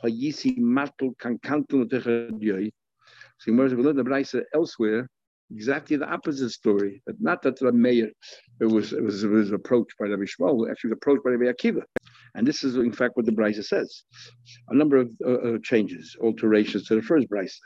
hayisi 0.03 0.57
matul 0.57 1.15
kankantum 1.17 1.85
techadiyai. 1.85 2.71
So 3.37 3.51
we 3.51 3.57
learned 3.57 3.99
the 3.99 4.03
Braisa 4.03 4.43
elsewhere 4.53 5.07
exactly 5.51 5.97
the 5.97 6.09
opposite 6.09 6.49
story. 6.49 7.01
But 7.05 7.15
not 7.19 7.41
that 7.43 7.59
the 7.59 7.71
mayor 7.71 8.09
was, 8.59 8.93
it 8.93 9.03
was, 9.03 9.23
was 9.25 9.51
approached 9.51 9.95
by 9.99 10.07
Rabbi 10.07 10.23
Yishmael, 10.23 10.69
actually 10.69 10.91
approached 10.91 11.23
by 11.23 11.31
Rabbi 11.31 11.51
Akiva. 11.51 11.83
And 12.35 12.47
this 12.47 12.63
is, 12.63 12.75
in 12.75 12.91
fact, 12.91 13.15
what 13.15 13.25
the 13.25 13.31
Brisa 13.31 13.63
says. 13.63 14.03
A 14.69 14.75
number 14.75 14.97
of 14.97 15.11
uh, 15.25 15.33
uh, 15.33 15.57
changes, 15.63 16.15
alterations 16.21 16.85
to 16.87 16.95
the 16.95 17.01
first 17.01 17.29
Brisa. 17.29 17.59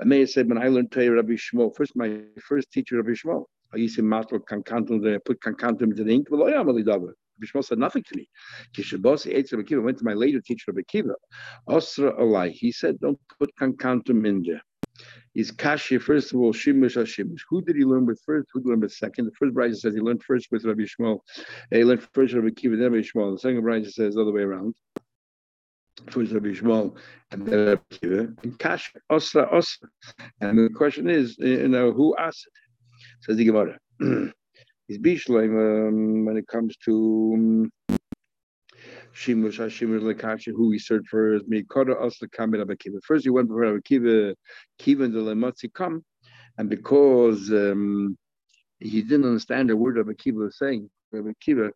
Mayor 0.00 0.26
said, 0.26 0.48
when 0.48 0.58
I 0.58 0.68
learned 0.68 0.90
Torah 0.90 1.16
Rabbi 1.16 1.34
Yishmael, 1.34 1.74
first 1.76 1.92
my 1.94 2.20
first 2.42 2.70
teacher, 2.72 2.96
Rabbi 2.96 3.10
Yishmael, 3.10 3.44
I 3.72 3.76
used 3.76 3.96
to 3.96 4.02
matl 4.02 4.40
kankantum, 4.50 5.14
I 5.14 5.18
put 5.24 5.40
kankantum 5.40 5.82
into 5.82 6.04
the 6.04 6.12
ink, 6.12 6.28
well, 6.30 6.48
I 6.48 6.58
am 6.58 6.68
a 6.68 6.72
Rabbi 6.72 7.12
Yishmael 7.44 7.64
said 7.64 7.78
nothing 7.78 8.02
to 8.02 8.16
me. 8.16 8.28
Kishabasi 8.76 9.36
Eitz 9.36 9.52
Rabbi 9.52 9.76
went 9.76 9.98
to 9.98 10.04
my 10.04 10.14
later 10.14 10.40
teacher, 10.40 10.72
Rabbi 10.72 10.82
Akiva. 10.82 11.14
Osra 11.68 12.12
Alai, 12.20 12.50
he 12.50 12.72
said, 12.72 12.98
don't 12.98 13.20
put 13.38 13.50
kankantum 13.60 14.26
in 14.26 14.42
there 14.44 14.62
is 15.38 15.52
Kashi, 15.52 15.98
first 15.98 16.32
of 16.32 16.40
all, 16.40 16.52
Shimush 16.52 16.96
Hashimush. 16.96 17.42
Who 17.48 17.62
did 17.62 17.76
he 17.76 17.84
learn 17.84 18.06
with 18.06 18.20
first? 18.26 18.48
Who 18.52 18.58
did 18.58 18.64
he 18.64 18.70
learn 18.70 18.80
with 18.80 18.92
second? 18.92 19.26
The 19.26 19.30
first 19.38 19.54
Brisa 19.54 19.76
says 19.76 19.94
he 19.94 20.00
learned 20.00 20.24
first 20.24 20.48
with 20.50 20.64
Rabbi 20.64 20.82
Yishmael. 20.82 21.20
He 21.70 21.84
learned 21.84 22.02
first 22.12 22.34
Rabbi 22.34 22.50
Kiva, 22.50 22.74
then 22.74 22.92
Rabbi 22.92 23.04
Yishmael. 23.04 23.34
The 23.34 23.38
second 23.38 23.62
Brisa 23.62 23.92
says 23.92 24.16
the 24.16 24.22
other 24.22 24.32
way 24.32 24.42
around. 24.42 24.74
for 26.10 26.24
Rabbi 26.24 26.48
Yishmael 26.48 26.96
and 27.30 27.46
then 27.46 27.66
Rabbi 27.66 27.82
Kiva, 27.88 28.34
and 28.42 28.58
Kash, 28.58 28.92
Osra, 29.10 29.48
Osra. 29.52 29.88
And 30.40 30.58
the 30.58 30.74
question 30.74 31.08
is, 31.08 31.38
you 31.38 31.68
know, 31.68 31.92
who 31.92 32.16
asked 32.16 32.44
it? 32.44 32.52
Says 33.20 33.36
the 33.36 33.44
Gemara. 33.44 33.78
Is 34.88 34.98
Bishleim 34.98 35.52
um, 35.88 36.24
when 36.24 36.36
it 36.36 36.48
comes 36.48 36.74
to 36.86 37.32
um, 37.36 37.72
Shimush 39.18 40.44
who 40.46 40.68
we 40.68 40.78
searched 40.78 41.08
for 41.08 41.34
is 41.34 41.42
Mikora 41.42 42.00
Osla 42.00 42.28
Kamid 42.28 42.58
Rabbi 42.58 42.74
Kiva. 42.76 42.98
First, 43.04 43.24
he 43.24 43.30
went 43.30 43.48
for 43.48 43.56
Rabbi 43.56 43.80
Kiva, 43.84 44.36
Kiva 44.78 45.04
and 45.04 45.14
the 45.14 45.18
Lemotzi 45.18 45.72
come, 45.72 46.04
and 46.56 46.70
because 46.70 47.50
um, 47.50 48.16
he 48.78 49.02
didn't 49.02 49.26
understand 49.26 49.70
a 49.70 49.76
word 49.76 49.96
Rabbi 49.96 50.12
Kiva 50.12 50.38
was 50.38 50.58
saying, 50.58 50.88
Rabbi 51.10 51.32
Kiva 51.40 51.70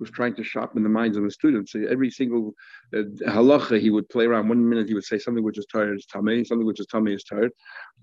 was 0.00 0.10
trying 0.10 0.34
to 0.34 0.42
sharpen 0.42 0.82
the 0.82 0.88
minds 0.88 1.16
of 1.16 1.22
the 1.22 1.30
students. 1.30 1.72
So 1.72 1.84
every 1.88 2.10
single 2.10 2.52
uh, 2.94 3.02
halacha 3.26 3.80
he 3.80 3.90
would 3.90 4.08
play 4.08 4.24
around. 4.24 4.48
One 4.48 4.68
minute 4.68 4.88
he 4.88 4.94
would 4.94 5.04
say 5.04 5.18
something 5.18 5.44
which 5.44 5.58
is 5.58 5.66
tired 5.66 5.96
is 5.96 6.06
tamei, 6.12 6.46
something 6.46 6.66
which 6.66 6.80
is 6.80 6.86
tummy 6.86 7.12
is 7.14 7.22
tired, 7.24 7.52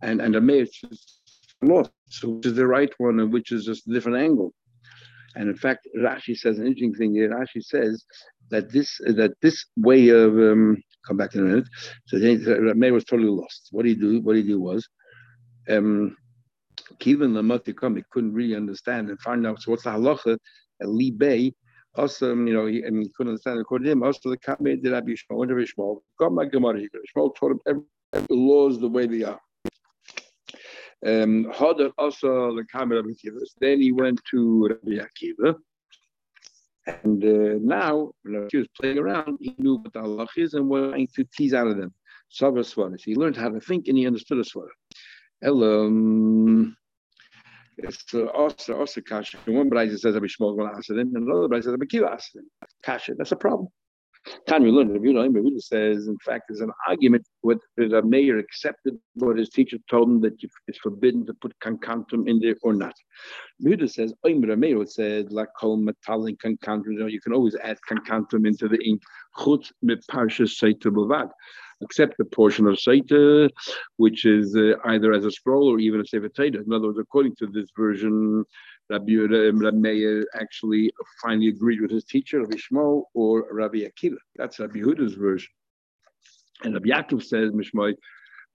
and 0.03 0.21
and 0.21 0.35
the 0.35 0.41
mayor 0.41 0.65
just 0.65 1.21
lost. 1.61 1.91
So 2.09 2.29
which 2.29 2.45
is 2.45 2.55
the 2.55 2.67
right 2.67 2.93
one, 2.97 3.19
and 3.19 3.33
which 3.33 3.51
is 3.51 3.65
just 3.65 3.87
a 3.87 3.93
different 3.93 4.19
angle. 4.19 4.53
And 5.35 5.49
in 5.49 5.55
fact, 5.55 5.87
Rashi 5.97 6.37
says 6.37 6.59
an 6.59 6.65
interesting 6.65 6.93
thing 6.93 7.13
here. 7.13 7.29
Rashi 7.29 7.61
says 7.61 8.05
that 8.51 8.71
this 8.71 8.97
that 8.99 9.33
this 9.41 9.65
way 9.77 10.09
of 10.09 10.33
um, 10.33 10.81
come 11.07 11.17
back 11.17 11.35
in 11.35 11.41
a 11.41 11.43
minute. 11.43 11.67
So 12.07 12.17
Meir 12.17 12.93
was 12.93 13.05
totally 13.05 13.29
lost. 13.29 13.69
What 13.71 13.85
he 13.85 13.95
do? 13.95 14.21
What 14.21 14.35
he 14.35 14.43
do 14.43 14.59
was. 14.59 14.87
Um, 15.69 16.15
Kivan 16.99 17.33
Lamatikam, 17.33 17.97
he 17.97 18.03
couldn't 18.11 18.33
really 18.33 18.55
understand 18.55 19.09
and 19.09 19.19
find 19.19 19.47
out 19.47 19.61
so 19.61 19.71
what's 19.71 19.83
the 19.83 19.89
halacha, 19.89 20.37
Li 20.81 21.09
Bay, 21.09 21.51
also, 21.97 22.35
you 22.35 22.53
know, 22.53 22.65
he, 22.65 22.75
he 22.75 23.09
couldn't 23.15 23.31
understand 23.31 23.59
according 23.59 23.85
to 23.85 23.91
him. 23.91 24.03
Also, 24.03 24.29
the 24.29 24.37
Kame 24.37 24.81
did 24.81 24.91
Rabbi 24.91 25.11
Yishmael, 25.11 25.47
Rabbi 25.47 25.61
Yishmael, 25.61 26.01
got 26.19 26.33
my 26.33 26.45
Gemara, 26.45 26.81
Shmuel 27.15 27.35
told 27.35 27.53
him 27.53 27.59
every, 27.65 27.83
every 28.13 28.35
laws 28.35 28.79
the 28.79 28.87
way 28.87 29.07
they 29.07 29.23
are. 29.23 29.39
Um, 31.05 31.51
also 31.97 32.55
the. 32.55 33.47
Then 33.59 33.81
he 33.81 33.91
went 33.91 34.19
to 34.31 34.67
Rabbi 34.67 35.05
Akiva. 35.05 35.55
And 36.87 37.23
uh, 37.23 37.59
now, 37.61 38.11
when 38.23 38.47
he 38.51 38.57
was 38.57 38.67
playing 38.79 38.99
around, 38.99 39.37
he 39.41 39.55
knew 39.57 39.75
what 39.77 39.93
the 39.93 40.01
halach 40.01 40.37
is 40.37 40.53
and 40.53 40.69
was 40.69 40.91
trying 40.91 41.07
to 41.15 41.23
tease 41.35 41.53
out 41.53 41.67
of 41.67 41.77
them. 41.77 41.93
Sabah 42.31 42.59
Swaras. 42.59 43.01
He 43.03 43.15
learned 43.15 43.37
how 43.37 43.49
to 43.49 43.59
think 43.59 43.87
and 43.87 43.97
he 43.97 44.05
understood 44.05 44.39
a 44.39 44.43
swara. 44.43 44.69
Um, 45.43 46.75
it's 47.77 48.13
uh, 48.13 48.25
also 48.27 48.77
also 48.77 49.01
kasha. 49.01 49.37
One 49.45 49.69
brayza 49.69 49.99
says 49.99 50.15
will 50.39 50.67
answer 50.67 50.95
them, 50.95 51.11
and 51.15 51.27
another 51.27 51.47
brayza 51.47 51.63
says 51.63 51.71
Rabbi 51.71 51.85
Kiva 51.85 52.11
answer 52.11 52.39
them. 52.39 52.49
Kasha. 52.83 53.15
That's 53.17 53.31
a 53.31 53.35
problem. 53.35 53.67
Tanya 54.47 54.71
Yehuda 54.71 55.61
says, 55.61 56.07
in 56.07 56.17
fact, 56.25 56.45
there's 56.47 56.61
an 56.61 56.71
argument 56.87 57.27
with 57.43 57.59
the 57.77 58.01
mayor 58.01 58.37
accepted 58.37 58.97
what 59.15 59.37
his 59.37 59.49
teacher 59.49 59.77
told 59.89 60.09
him 60.09 60.21
that 60.21 60.33
it's 60.67 60.79
forbidden 60.79 61.25
to 61.25 61.33
put 61.35 61.53
kankantum 61.59 62.27
in 62.27 62.39
there 62.39 62.55
or 62.63 62.73
not. 62.73 62.93
Yehuda 63.63 63.89
says, 63.91 64.13
Oimer 64.25 64.57
mayor 64.57 64.85
said, 64.85 65.31
la 65.31 65.45
kol 65.59 65.77
metallic 65.77 66.37
kankantum. 66.39 66.93
You 66.93 66.99
know, 66.99 67.05
you 67.07 67.21
can 67.21 67.33
always 67.33 67.55
add 67.55 67.77
kankantum 67.89 68.47
into 68.47 68.67
the 68.67 68.81
ink. 68.83 69.01
Chutz 69.37 69.71
parshas 70.09 70.59
seita 70.59 70.91
except 71.85 72.17
the 72.17 72.25
portion 72.25 72.67
of 72.67 72.75
Saita, 72.75 73.49
which 73.97 74.25
is 74.25 74.55
uh, 74.55 74.73
either 74.85 75.13
as 75.13 75.25
a 75.25 75.31
scroll 75.31 75.67
or 75.71 75.79
even 75.79 76.01
a 76.01 76.05
Sefer 76.05 76.29
Torah. 76.29 76.63
In 76.65 76.73
other 76.73 76.87
words, 76.87 76.99
according 76.99 77.35
to 77.37 77.47
this 77.47 77.69
version, 77.77 78.43
Rabbi, 78.89 79.13
Rabbi 79.15 79.77
Meir 79.77 80.25
actually 80.35 80.91
finally 81.21 81.47
agreed 81.47 81.81
with 81.81 81.91
his 81.91 82.03
teacher, 82.03 82.41
Rabbi 82.41 82.57
Yishmael 82.57 83.03
or 83.13 83.47
Rabbi 83.51 83.79
Akiva. 83.89 84.17
That's 84.35 84.59
Rabbi 84.59 84.79
Yehuda's 84.79 85.15
version. 85.15 85.49
And 86.63 86.73
Rabbi 86.73 86.89
Yaakov 86.89 87.23
says, 87.23 87.51
Mishmai, 87.51 87.93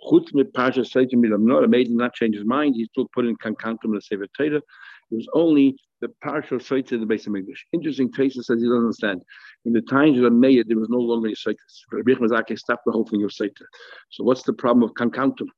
Chutz 0.08 0.32
mit 0.32 0.52
Pasha 0.54 0.80
Saita 0.80 1.14
Milam 1.14 1.44
Nora 1.44 1.68
made 1.68 1.88
him 1.88 1.96
not 1.96 2.14
change 2.14 2.34
his 2.34 2.44
mind. 2.44 2.74
He 2.74 2.86
still 2.86 3.08
put 3.14 3.26
in 3.26 3.36
Kankantum 3.36 3.94
the 3.94 4.00
Sefer 4.00 4.26
Torah. 4.36 4.62
It 5.10 5.16
was 5.16 5.28
only 5.34 5.76
the 6.00 6.08
partial 6.22 6.58
Saita 6.58 6.98
the 6.98 7.06
base 7.06 7.26
of 7.26 7.36
English. 7.36 7.66
Interesting, 7.72 8.10
Taisa 8.10 8.42
says 8.42 8.60
he 8.60 8.66
doesn't 8.66 8.78
understand. 8.78 9.22
In 9.64 9.72
the 9.72 9.82
times 9.82 10.16
of 10.18 10.24
the 10.24 10.30
Mayor, 10.30 10.64
there 10.66 10.78
was 10.78 10.88
no 10.88 10.98
longer 10.98 11.28
a 11.28 11.32
Saita. 11.32 11.56
Rabbi 11.92 12.54
stopped 12.54 12.84
the 12.86 12.92
whole 12.92 13.06
thing 13.06 13.22
of 13.24 13.30
Saita. 13.30 13.64
So 14.10 14.24
what's 14.24 14.42
the 14.42 14.52
problem 14.52 14.82
of 14.82 14.94
Kankantum? 14.94 15.48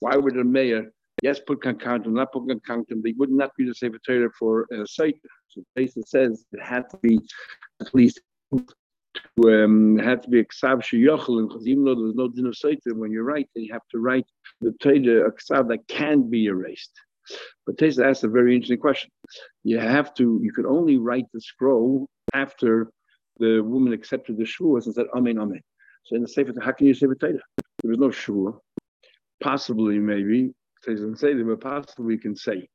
Why 0.00 0.16
would 0.16 0.34
the 0.34 0.44
Mayor, 0.44 0.92
yes, 1.22 1.40
put 1.44 1.60
Kankantum, 1.60 2.08
not 2.08 2.32
put 2.32 2.46
Kankantum? 2.46 3.02
They 3.02 3.14
would 3.18 3.30
not 3.30 3.50
use 3.58 3.70
a 3.70 3.74
Sefer 3.74 3.98
Torah 4.06 4.30
for 4.38 4.66
a 4.70 4.84
Saita. 4.84 5.18
So 5.48 5.62
Taisa 5.76 6.06
says 6.06 6.44
it 6.52 6.62
had 6.62 6.88
to 6.90 6.96
be 6.98 7.18
at 7.80 7.94
least 7.94 8.20
to 8.52 9.64
um, 9.64 9.98
had 9.98 10.22
to 10.22 10.28
be 10.28 10.44
ksav 10.44 10.82
sheyochel, 10.82 11.48
because 11.48 11.66
even 11.66 11.84
though 11.84 11.94
there's 11.94 12.14
no 12.14 12.28
din 12.28 12.46
of 12.46 12.98
when 12.98 13.10
you 13.10 13.22
write, 13.22 13.48
you 13.54 13.72
have 13.72 13.86
to 13.90 13.98
write 13.98 14.26
the 14.60 14.72
Torah 14.80 15.30
ksav 15.32 15.68
that 15.68 15.86
can 15.88 16.28
be 16.28 16.46
erased. 16.46 16.92
But 17.66 17.76
Tesa 17.76 18.08
asked 18.08 18.24
a 18.24 18.28
very 18.28 18.54
interesting 18.54 18.78
question. 18.78 19.10
You 19.64 19.78
have 19.78 20.14
to, 20.14 20.40
you 20.42 20.52
could 20.52 20.66
only 20.66 20.96
write 20.96 21.26
the 21.32 21.40
scroll 21.40 22.08
after 22.32 22.90
the 23.38 23.60
woman 23.60 23.92
accepted 23.92 24.36
the 24.36 24.44
shvuah 24.44 24.84
and 24.84 24.94
said, 24.94 25.06
Amen, 25.14 25.38
Amen. 25.38 25.60
So 26.04 26.16
in 26.16 26.22
the 26.22 26.28
Sefer, 26.28 26.54
how 26.60 26.72
can 26.72 26.86
you 26.86 26.94
say 26.94 27.06
Torah? 27.06 27.38
There 27.82 27.90
was 27.90 27.98
no 27.98 28.08
shvuah. 28.08 28.58
Possibly, 29.42 29.98
maybe, 29.98 30.50
doesn't 30.86 31.18
say 31.18 31.34
that, 31.34 31.44
but 31.44 31.60
possibly 31.60 32.06
we 32.06 32.18
can 32.18 32.34
say, 32.34 32.68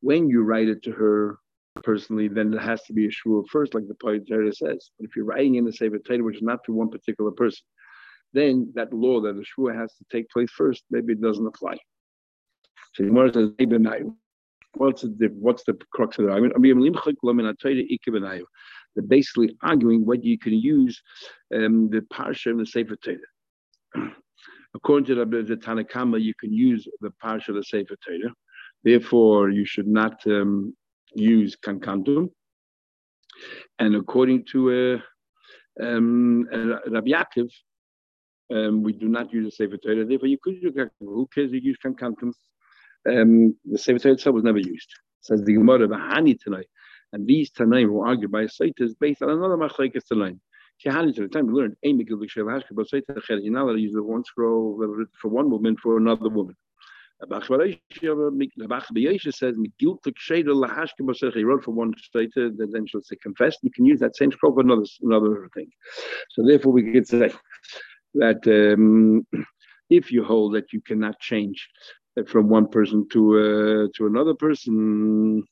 when 0.00 0.28
you 0.28 0.42
write 0.42 0.68
it 0.68 0.82
to 0.84 0.92
her 0.92 1.38
personally, 1.82 2.28
then 2.28 2.52
it 2.52 2.60
has 2.60 2.82
to 2.84 2.92
be 2.92 3.06
a 3.06 3.10
shvuah 3.10 3.46
first, 3.48 3.74
like 3.74 3.84
the 3.86 3.94
Torah 3.94 4.52
says. 4.52 4.90
But 4.98 5.08
if 5.08 5.16
you're 5.16 5.24
writing 5.24 5.56
in 5.56 5.64
the 5.64 5.72
Sefer 5.72 5.98
Torah, 5.98 6.22
which 6.22 6.36
is 6.36 6.42
not 6.42 6.64
to 6.64 6.72
one 6.72 6.90
particular 6.90 7.30
person, 7.30 7.62
then 8.32 8.72
that 8.74 8.92
law 8.92 9.20
that 9.20 9.36
the 9.36 9.44
shvuah 9.44 9.78
has 9.78 9.94
to 9.94 10.04
take 10.10 10.28
place 10.30 10.50
first, 10.50 10.84
maybe 10.90 11.12
it 11.12 11.20
doesn't 11.20 11.46
apply. 11.46 11.78
So 12.94 13.04
the 13.04 13.08
Gemara 13.10 13.32
says, 13.32 13.50
What's 14.74 15.02
the 15.02 15.30
what's 15.38 15.64
the 15.64 15.76
crux 15.92 16.18
of 16.18 16.26
the 16.26 16.30
argument? 16.30 16.54
They're 18.94 19.06
basically 19.06 19.56
arguing 19.62 20.04
whether 20.04 20.22
you 20.22 20.38
can 20.38 20.52
use 20.52 21.02
um, 21.54 21.88
the 21.90 22.00
parsha 22.12 22.50
and 22.50 22.60
the 22.60 22.66
sefer 22.66 22.96
Torah. 22.96 23.18
According 24.74 25.06
to 25.06 25.14
the, 25.14 25.24
the 25.24 26.20
you 26.20 26.34
can 26.38 26.52
use 26.52 26.86
the 27.00 27.12
parsha 27.22 27.48
of 27.48 27.56
the 27.56 27.64
sefer 27.64 27.96
Torah. 28.06 28.32
Therefore, 28.84 29.50
you 29.50 29.64
should 29.64 29.88
not 29.88 30.24
um, 30.26 30.76
use 31.14 31.56
kankantum. 31.56 32.30
And 33.78 33.96
according 33.96 34.44
to 34.52 35.00
uh, 35.80 35.84
um, 35.84 36.46
Rabbi 36.86 37.10
Yaakov, 37.10 37.50
um, 38.52 38.82
we 38.82 38.92
do 38.92 39.08
not 39.08 39.32
use 39.32 39.46
the 39.46 39.50
sefer 39.50 39.76
Torah. 39.76 40.04
Therefore, 40.04 40.28
you 40.28 40.38
could 40.42 40.62
use. 40.62 40.74
Who 41.00 41.28
cares? 41.34 41.52
if 41.52 41.64
You 41.64 41.70
use 41.70 41.78
kankantum 41.84 42.32
um, 43.06 43.56
the 43.64 43.78
Sefer 43.78 44.10
itself 44.10 44.34
was 44.34 44.44
never 44.44 44.58
used. 44.58 44.88
Says 45.20 45.42
the 45.42 45.54
Gemara 45.54 45.88
Bahani 45.88 46.38
tonight, 46.40 46.68
and 47.12 47.26
these 47.26 47.50
Tanaim 47.50 47.86
who 47.86 48.00
argue 48.00 48.28
by 48.28 48.44
Saita 48.44 48.80
is 48.80 48.94
based 48.94 49.22
on 49.22 49.30
another 49.30 49.56
Machlekes 49.56 50.02
Tanaim. 50.10 50.38
Shehani 50.84 51.14
to 51.14 51.22
the 51.22 51.28
time 51.28 51.48
we 51.48 51.54
learned 51.54 51.76
Amy 51.82 52.04
Gilbik 52.04 52.30
Shelashka, 52.30 52.72
but 52.72 52.86
Saita 52.86 53.18
Ched, 53.28 53.40
you're 53.42 53.76
use 53.76 53.92
the 53.92 54.02
one 54.02 54.24
scroll 54.24 54.78
for 55.20 55.28
one 55.28 55.50
woman 55.50 55.76
for 55.76 55.96
another 55.96 56.28
woman. 56.28 56.54
Bach 57.26 57.48
B'Yesha 57.48 59.34
says, 59.34 59.56
He 61.34 61.44
wrote 61.44 61.64
for 61.64 61.72
one 61.72 61.92
state, 61.98 62.30
then 62.36 62.86
she'll 62.86 63.02
say 63.02 63.16
confessed. 63.16 63.58
You 63.62 63.72
can 63.72 63.86
use 63.86 63.98
that 64.00 64.16
same 64.16 64.30
scroll 64.30 64.54
for 64.54 64.60
another 64.60 64.84
another 65.02 65.50
thing. 65.52 65.68
So 66.30 66.46
therefore, 66.46 66.72
we 66.72 66.92
could 66.92 67.08
say 67.08 67.32
that 68.14 68.46
um, 68.46 69.26
if 69.90 70.12
you 70.12 70.22
hold 70.22 70.54
that 70.54 70.72
you 70.72 70.80
cannot 70.80 71.18
change 71.18 71.68
from 72.26 72.48
one 72.48 72.68
person 72.68 73.06
to 73.12 73.38
uh, 73.38 73.88
to 73.96 74.06
another 74.06 74.34
person. 74.34 75.44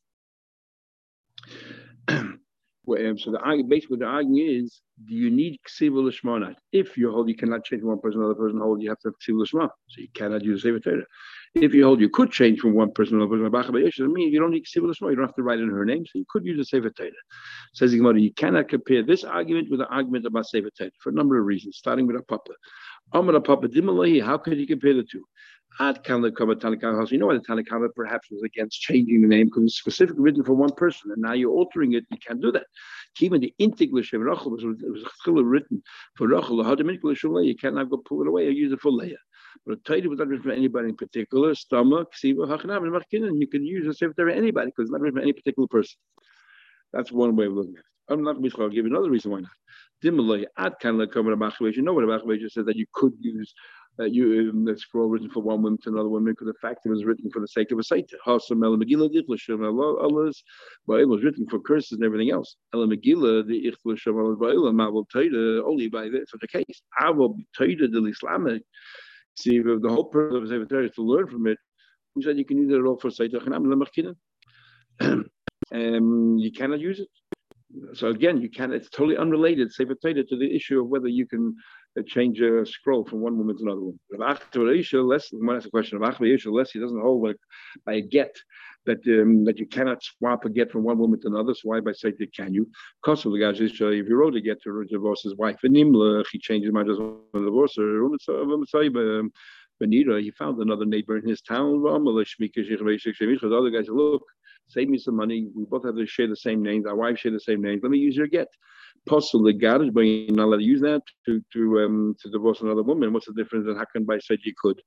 Um, 2.89 3.19
so 3.19 3.33
the 3.33 3.65
basically 3.67 3.97
the 3.97 4.05
argument 4.05 4.49
is, 4.49 4.81
do 5.09 5.15
you 5.15 5.29
need 5.29 5.59
ksivul 5.69 6.05
lishma 6.05 6.55
If 6.71 6.97
you 6.97 7.11
hold 7.11 7.29
you 7.29 7.35
cannot 7.35 7.65
change 7.65 7.81
from 7.81 7.91
one 7.91 8.01
person 8.01 8.21
to 8.21 8.27
another 8.27 8.39
person, 8.39 8.61
hold 8.61 8.81
you 8.81 8.91
have 8.91 9.01
to 9.01 9.09
have 9.09 9.15
ksivul 9.19 9.45
lishma. 9.45 9.69
So 9.89 10.01
you 10.03 10.09
cannot 10.15 10.45
use 10.45 10.63
the 10.63 10.79
Torah. 10.79 11.03
If 11.57 11.75
you 11.75 11.85
hold 11.85 12.01
you 12.01 12.09
could 12.09 12.31
change 12.31 12.61
from 12.61 12.75
one 12.75 12.93
person 12.93 13.19
to 13.19 13.25
another 13.25 13.51
person, 13.51 13.75
doesn't 13.75 14.13
mean 14.13 14.33
you 14.33 14.39
don't 14.39 14.53
need 14.53 14.67
ksivul 14.67 14.91
lishma. 14.91 15.11
You 15.11 15.17
don't 15.17 15.27
have 15.27 15.35
to 15.35 15.43
write 15.43 15.59
in 15.59 15.69
her 15.69 15.85
name, 15.85 16.07
so 16.07 16.13
you 16.15 16.27
could 16.29 16.45
use 16.45 16.59
the 16.59 16.65
Sefer 16.65 16.91
Torah. 16.91 17.11
Says 17.75 17.91
the 17.91 17.97
Gemara, 17.97 18.21
you 18.21 18.33
cannot 18.33 18.69
compare 18.69 19.03
this 19.03 19.25
argument 19.25 19.69
with 19.69 19.81
the 19.81 19.89
argument 19.89 20.25
about 20.25 20.47
Sefer 20.47 20.71
Torah 20.79 20.91
for 21.01 21.11
a 21.11 21.13
number 21.13 21.41
of 21.41 21.45
reasons, 21.45 21.79
starting 21.79 22.07
with 22.07 22.15
a 22.15 22.23
papa. 22.23 22.53
Amar 23.13 23.41
papa 23.41 23.67
dimalahi. 23.67 24.23
How 24.23 24.39
could 24.39 24.59
you 24.59 24.67
compare 24.67 24.95
the 24.95 25.03
two? 25.03 25.25
Ad 25.79 26.01
You 26.09 26.19
know 26.19 27.27
why 27.27 27.35
the 27.35 27.41
Tanakama 27.41 27.89
perhaps 27.95 28.31
was 28.31 28.43
against 28.43 28.81
changing 28.81 29.21
the 29.21 29.29
name 29.29 29.47
because 29.47 29.65
it's 29.65 29.79
specifically 29.79 30.23
written 30.23 30.43
for 30.43 30.55
one 30.55 30.73
person, 30.73 31.11
and 31.11 31.21
now 31.21 31.35
you're 31.35 31.53
altering 31.53 31.93
it. 31.93 32.07
You 32.11 32.17
can't 32.19 32.41
do 32.41 32.51
that. 32.53 32.67
Even 33.21 33.41
the 33.43 33.55
Intiglish 33.61 34.13
of 34.15 34.23
Rachel 34.23 34.53
was, 34.53 34.65
was 34.65 35.45
written 35.45 35.83
for 36.17 36.29
Rachel. 36.29 37.43
You 37.43 37.57
can't 37.57 37.75
now 37.75 37.85
go 37.85 37.99
pull 37.99 38.23
it 38.23 38.29
away 38.29 38.47
or 38.47 38.51
use 38.51 38.73
it 38.73 38.81
for 38.81 38.91
Leah. 38.91 39.17
But 39.67 39.85
Torah 39.85 40.09
was 40.09 40.19
not 40.19 40.29
written 40.29 40.45
for 40.45 40.53
anybody 40.53 40.89
in 40.89 40.97
particular. 40.97 41.55
Stomach, 41.55 42.13
Ksiva, 42.13 42.47
Hachanam, 42.47 42.85
and 42.85 42.93
Machkinan. 42.93 43.41
You 43.41 43.47
can 43.47 43.65
use 43.65 44.01
it 44.01 44.15
for 44.15 44.29
anybody 44.29 44.67
because 44.67 44.85
it's 44.85 44.93
not 44.93 45.01
written 45.01 45.19
for 45.19 45.23
any 45.23 45.33
particular 45.33 45.69
person. 45.69 45.99
That's 46.93 47.13
one 47.13 47.37
way 47.37 47.47
of 47.47 47.53
looking 47.53 47.75
at 47.75 47.81
it. 47.81 47.85
I'm 48.09 48.23
not 48.23 48.41
going 48.41 48.51
to 48.51 48.69
give 48.69 48.87
you 48.87 48.91
another 48.93 49.11
reason 49.11 49.31
why 49.31 49.41
not. 49.41 49.51
Dimmalay, 50.05 50.45
ad 50.57 50.75
kan 50.81 50.99
You 50.99 51.83
know 51.83 51.93
what 51.95 52.05
a 52.05 52.07
Bachwage 52.07 52.51
said 52.51 52.67
that 52.67 52.77
you 52.77 52.87
could 52.93 53.15
use 53.19 53.53
that 53.99 54.13
you 54.13 54.53
the 54.65 54.77
scroll 54.79 55.09
written 55.09 55.31
for 55.31 55.43
one 55.43 55.63
woman 55.63 55.79
to 55.83 55.91
another 55.91 56.09
woman 56.09 56.33
because 56.33 56.47
the 56.49 56.55
fact 56.61 56.85
it 56.85 56.91
was 56.91 57.05
written 57.05 57.31
for 57.31 57.41
the 57.41 57.49
sake 57.49 57.73
of 57.73 57.79
a 57.79 57.83
site. 57.83 58.11
But 60.87 61.01
it 61.01 61.09
was 61.09 61.25
written 61.25 61.47
for 61.49 61.61
curses 61.61 61.93
and 61.93 62.05
everything 62.05 62.31
else. 62.31 62.57
The 62.73 62.79
only 65.65 65.89
by 65.89 66.09
this 66.09 66.31
such 66.31 66.43
a 66.43 66.47
case. 66.47 66.83
Aval 67.01 67.37
Taida 67.59 67.91
the 67.91 68.05
Islamic. 68.05 68.63
See 69.37 69.59
the 69.61 69.89
whole 69.89 70.05
purpose 70.05 70.51
of 70.51 70.63
it 70.63 70.73
is 70.73 70.93
to 70.93 71.03
learn 71.03 71.29
from 71.29 71.47
it. 71.47 71.59
Who 72.15 72.23
said 72.23 72.39
you 72.39 72.45
can 72.45 72.59
use 72.59 72.73
it 72.73 72.83
all 72.83 72.99
for 72.99 73.11
site? 73.11 73.33
Um, 75.73 76.37
you 76.39 76.53
cannot 76.53 76.79
use 76.79 77.01
it. 77.01 77.09
So 77.95 78.09
again, 78.09 78.41
you 78.41 78.49
can. 78.49 78.73
It's 78.73 78.89
totally 78.89 79.17
unrelated, 79.17 79.73
say 79.73 79.85
potato, 79.85 80.23
to 80.23 80.37
the 80.39 80.55
issue 80.55 80.81
of 80.81 80.89
whether 80.89 81.09
you 81.09 81.27
can 81.27 81.57
change 82.03 82.41
a 82.41 82.65
scroll 82.67 83.05
from 83.05 83.21
one 83.21 83.39
woman 83.39 83.57
to 83.57 83.63
another 83.63 83.81
woman. 83.81 84.01
Less, 84.11 85.29
when 85.33 85.57
ask 85.57 85.67
a 85.67 85.71
question 85.71 85.97
of 85.97 86.03
less, 86.53 86.71
he 86.71 86.81
doesn't 86.81 87.01
hold 87.01 87.23
like 87.25 87.37
by 87.85 87.95
a 87.95 88.03
get 88.03 88.35
that 88.87 88.99
um, 89.09 89.45
that 89.45 89.59
you 89.59 89.67
cannot 89.67 90.03
swap 90.03 90.45
a 90.45 90.51
get 90.51 90.71
from 90.71 90.85
one 90.85 90.99
woman 90.99 91.21
to 91.21 91.29
another. 91.29 91.55
So 91.55 91.63
why 91.65 91.81
by 91.81 91.93
say 91.93 92.13
can 92.35 92.55
you? 92.55 92.69
Because 93.03 93.25
of 93.27 93.33
the 93.33 93.39
guys, 93.39 93.61
if 93.61 93.81
you 93.81 94.17
wrote 94.17 94.37
a 94.37 94.41
get 94.41 94.63
to 94.63 94.85
divorce 94.85 95.23
his 95.23 95.37
wife, 95.37 95.59
and 95.63 95.77
he 96.31 96.39
changes 96.39 96.73
mind 96.73 96.91
as 96.91 96.99
a 96.99 97.15
divorce 97.35 97.77
or 97.79 98.05
um, 98.05 99.33
Benita, 99.79 100.21
he 100.21 100.31
found 100.31 100.59
another 100.59 100.87
neighbor 100.87 101.19
in 101.19 101.29
his 101.29 101.43
town. 101.43 101.83
The 101.83 101.89
other 103.59 103.71
guys, 103.71 103.89
look, 103.89 104.23
save 104.69 104.89
me 104.89 104.99
some 104.99 105.17
money. 105.17 105.49
We 105.55 105.65
both 105.65 105.85
have 105.85 105.97
to 105.97 106.07
share 106.07 106.29
the 106.29 106.37
same 106.37 106.63
names. 106.63 106.87
Our 106.87 106.97
wives 106.97 107.21
share 107.21 107.33
the 107.33 107.41
same 107.41 107.61
names. 107.61 107.83
Let 107.83 107.91
me 107.91 107.99
use 107.99 108.17
your 108.17 108.27
get. 108.27 108.49
Possibly 109.09 109.53
garage, 109.53 109.91
but 109.93 110.01
you're 110.01 110.35
not 110.35 110.47
allowed 110.47 110.59
to 110.59 110.65
use 110.65 110.81
that 110.81 111.03
to 111.27 111.41
to 111.53 111.81
um 111.81 112.17
to 112.21 112.31
divorce 112.31 112.61
another 112.61 112.83
woman. 112.83 113.13
What's 113.13 113.27
the 113.27 113.35
difference? 113.35 113.67
And 113.67 113.79
how 113.79 113.85
can 113.93 114.05
by 114.05 114.19
said 114.19 114.39
you 114.45 114.53
could? 114.61 114.81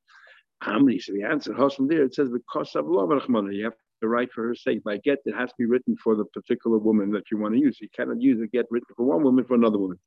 Many? 0.68 1.00
So 1.00 1.14
the 1.14 1.24
answer, 1.24 1.56
from 1.56 1.88
there, 1.88 2.04
it 2.04 2.14
says 2.14 2.30
because 2.30 2.76
of 2.76 2.86
law 2.86 3.08
You 3.08 3.64
have 3.64 3.74
to 4.02 4.08
write 4.08 4.32
for 4.34 4.46
her 4.48 4.56
sake. 4.56 4.84
By 4.84 4.98
get, 4.98 5.20
it 5.26 5.36
has 5.36 5.50
to 5.50 5.56
be 5.58 5.66
written 5.66 5.96
for 6.04 6.16
the 6.16 6.26
particular 6.26 6.78
woman 6.78 7.12
that 7.12 7.32
you 7.32 7.38
want 7.38 7.54
to 7.54 7.62
use. 7.62 7.78
You 7.80 7.88
cannot 7.96 8.22
use 8.22 8.42
a 8.42 8.48
get 8.48 8.66
written 8.70 8.94
for 8.96 9.06
one 9.06 9.24
woman 9.24 9.46
for 9.46 9.56
another 9.56 9.78
woman. 9.78 10.00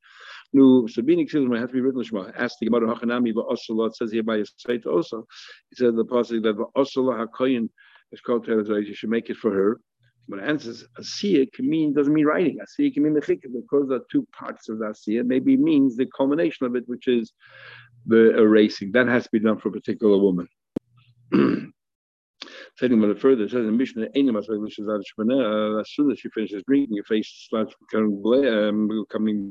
No, 0.53 0.83
Sabini 0.83 1.27
Ksilim 1.27 1.59
has 1.59 1.69
to 1.69 1.73
be 1.73 1.81
written 1.81 2.03
Shema. 2.03 2.31
Ask 2.37 2.57
the 2.61 2.67
Gemara 2.67 2.95
Hachanami, 2.95 3.35
but 3.35 3.47
also 3.47 3.83
it 3.85 3.97
says 3.97 4.13
here 4.13 4.23
by 4.23 4.43
site 4.59 4.85
also. 4.85 5.27
It 5.71 5.79
says 5.79 5.95
the 5.95 6.05
passage 6.05 6.43
that 6.43 6.57
Osala 6.77 7.27
HaKoyin 7.27 7.71
it's 8.13 8.21
called 8.21 8.47
Terazai, 8.47 8.87
you 8.87 8.95
should 8.95 9.09
make 9.09 9.31
it 9.31 9.39
for 9.39 9.53
her. 9.53 9.81
But 10.29 10.39
it 10.39 10.49
answers, 10.49 10.85
Asiya 10.99 11.53
can 11.53 11.69
mean, 11.69 11.93
doesn't 11.93 12.13
mean 12.13 12.27
writing. 12.27 12.59
Asiya 12.59 12.95
can 12.95 13.03
mean 13.03 13.15
the 13.15 13.21
chikah, 13.21 13.53
because 13.53 13.89
there 13.89 13.99
are 13.99 14.07
two 14.11 14.27
parts 14.33 14.69
of 14.69 14.79
the 14.79 14.87
Asiya. 14.87 15.25
Maybe 15.27 15.57
means 15.57 15.97
the 15.97 16.07
culmination 16.07 16.67
of 16.67 16.77
it, 16.77 16.85
which 16.87 17.09
is 17.09 17.33
the 18.07 18.37
erasing. 18.39 18.93
That 18.93 19.09
has 19.09 19.25
to 19.25 19.31
be 19.33 19.41
done 19.41 19.59
for 19.59 19.69
a 19.69 19.73
particular 19.73 20.19
woman. 20.19 20.49
Taking 22.79 23.05
a 23.05 23.15
further, 23.15 23.45
it 23.45 23.51
says 23.51 23.67
in 23.67 23.77
Mishnah, 23.77 24.07
uh, 24.07 25.81
as 25.81 25.91
soon 25.91 26.11
as 26.11 26.19
she 26.19 26.29
finishes 26.31 26.63
drinking, 26.67 26.95
your 26.95 27.05
face 27.05 27.29
starts 27.29 27.75
becoming, 27.81 29.05
coming 29.11 29.51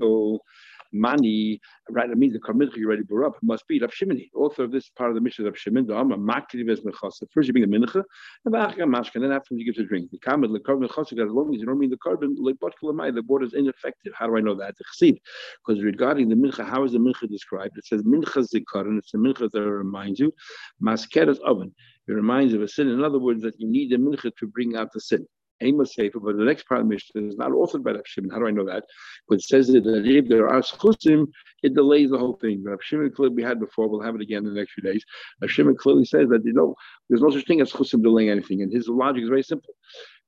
money, 0.94 1.60
right? 1.90 2.10
That 2.10 2.18
means 2.18 2.34
the 2.34 2.40
Karmidcha 2.40 2.78
you 2.78 2.88
already 2.88 3.04
brought 3.04 3.28
up 3.28 3.38
must 3.42 3.68
be 3.68 3.80
Rav 3.80 3.92
Shimoni, 3.92 4.30
author 4.36 4.64
of 4.64 4.72
this 4.72 4.90
part 4.90 5.10
of 5.10 5.16
the 5.16 5.22
mission 5.22 5.48
of 5.48 5.58
Shimon. 5.58 5.88
The 5.88 5.96
Amma 5.96 6.18
Makri 6.18 6.66
Ves 6.66 6.82
Mechasa. 6.82 7.28
First 7.32 7.48
you 7.48 7.54
bring 7.54 7.70
the 7.70 7.78
Mincha, 7.78 8.04
and 8.46 8.54
then 8.54 9.22
then 9.22 9.32
after 9.32 9.56
you 9.56 9.66
give 9.66 9.76
the 9.76 9.84
drink. 9.84 10.12
The 10.12 10.20
Kamid 10.20 10.54
the 10.54 10.60
Carbon 10.60 10.88
Mechasa, 10.88 11.14
as 11.14 11.32
long 11.32 11.54
as 11.54 11.60
you 11.60 11.66
don't 11.66 11.80
mean 11.80 11.90
the 11.90 11.98
carbon, 11.98 12.36
like 12.40 12.58
the 12.60 13.24
water 13.28 13.46
is 13.46 13.54
ineffective. 13.54 14.14
How 14.16 14.28
do 14.28 14.38
I 14.38 14.42
know 14.42 14.56
that? 14.56 14.76
The 14.78 14.84
Chesiv, 14.84 15.18
because 15.66 15.84
regarding 15.84 16.30
the 16.30 16.36
Mincha, 16.36 16.66
how 16.68 16.84
is 16.84 16.94
the 16.94 17.00
Mincha 17.00 17.30
described? 17.30 17.78
It 17.78 17.86
says 17.86 18.04
Mincha 18.04 18.46
Zikaran. 18.48 18.98
It's 18.98 19.12
the 19.12 19.18
Mincha 19.18 19.50
that 19.52 19.62
reminds 19.62 20.20
you. 20.20 20.34
Maskeras 20.82 21.40
oven. 21.40 21.74
It 22.08 22.14
reminds 22.14 22.54
of 22.54 22.62
a 22.62 22.68
sin. 22.68 22.90
In 22.90 23.04
other 23.04 23.20
words, 23.20 23.42
that 23.44 23.60
you 23.60 23.68
need 23.70 23.92
the 23.92 23.98
Mincha 23.98 24.36
to 24.38 24.48
bring 24.48 24.76
out 24.76 24.92
the 24.92 25.00
sin. 25.00 25.26
Amos 25.62 25.94
Sefer, 25.94 26.20
but 26.20 26.38
the 26.38 26.44
next 26.44 26.68
part 26.68 26.82
of 26.82 26.88
the 26.88 26.94
Mishnah 26.94 27.28
is 27.28 27.38
not 27.38 27.52
authored 27.52 27.84
by 27.84 27.92
Rav 27.92 28.02
Shimon. 28.06 28.32
How 28.32 28.40
do 28.40 28.48
I 28.48 28.52
know 28.52 28.66
that? 28.66 28.84
But 29.28 29.36
it 29.36 29.44
says 29.44 29.68
that 29.68 29.86
if 29.86 30.28
there 30.28 30.48
are 30.48 30.62
schusim, 30.62 31.28
it 31.64 31.74
delays 31.74 32.10
the 32.10 32.18
whole 32.18 32.38
thing. 32.42 32.64
Rav 32.64 32.80
Shimon 32.82 33.12
clearly 33.12 33.36
we 33.36 33.44
had 33.44 33.60
before, 33.60 33.88
we'll 33.88 34.02
have 34.02 34.16
it 34.16 34.22
again 34.22 34.46
in 34.46 34.54
the 34.54 34.60
next 34.60 34.74
few 34.74 34.84
days. 34.84 35.04
Rav 35.42 35.52
Shimon 35.52 35.78
clearly 35.78 36.06
says 36.06 36.30
that 36.30 36.44
you 36.46 36.54
know 36.54 36.76
there's 37.10 37.22
no 37.22 37.30
such 37.30 37.46
thing 37.46 37.62
as 37.62 37.72
schusim 37.72 38.04
delaying 38.04 38.30
anything, 38.30 38.62
and 38.62 38.72
his 38.72 38.88
logic 38.88 39.24
is 39.24 39.30
very 39.30 39.44
simple. 39.44 39.74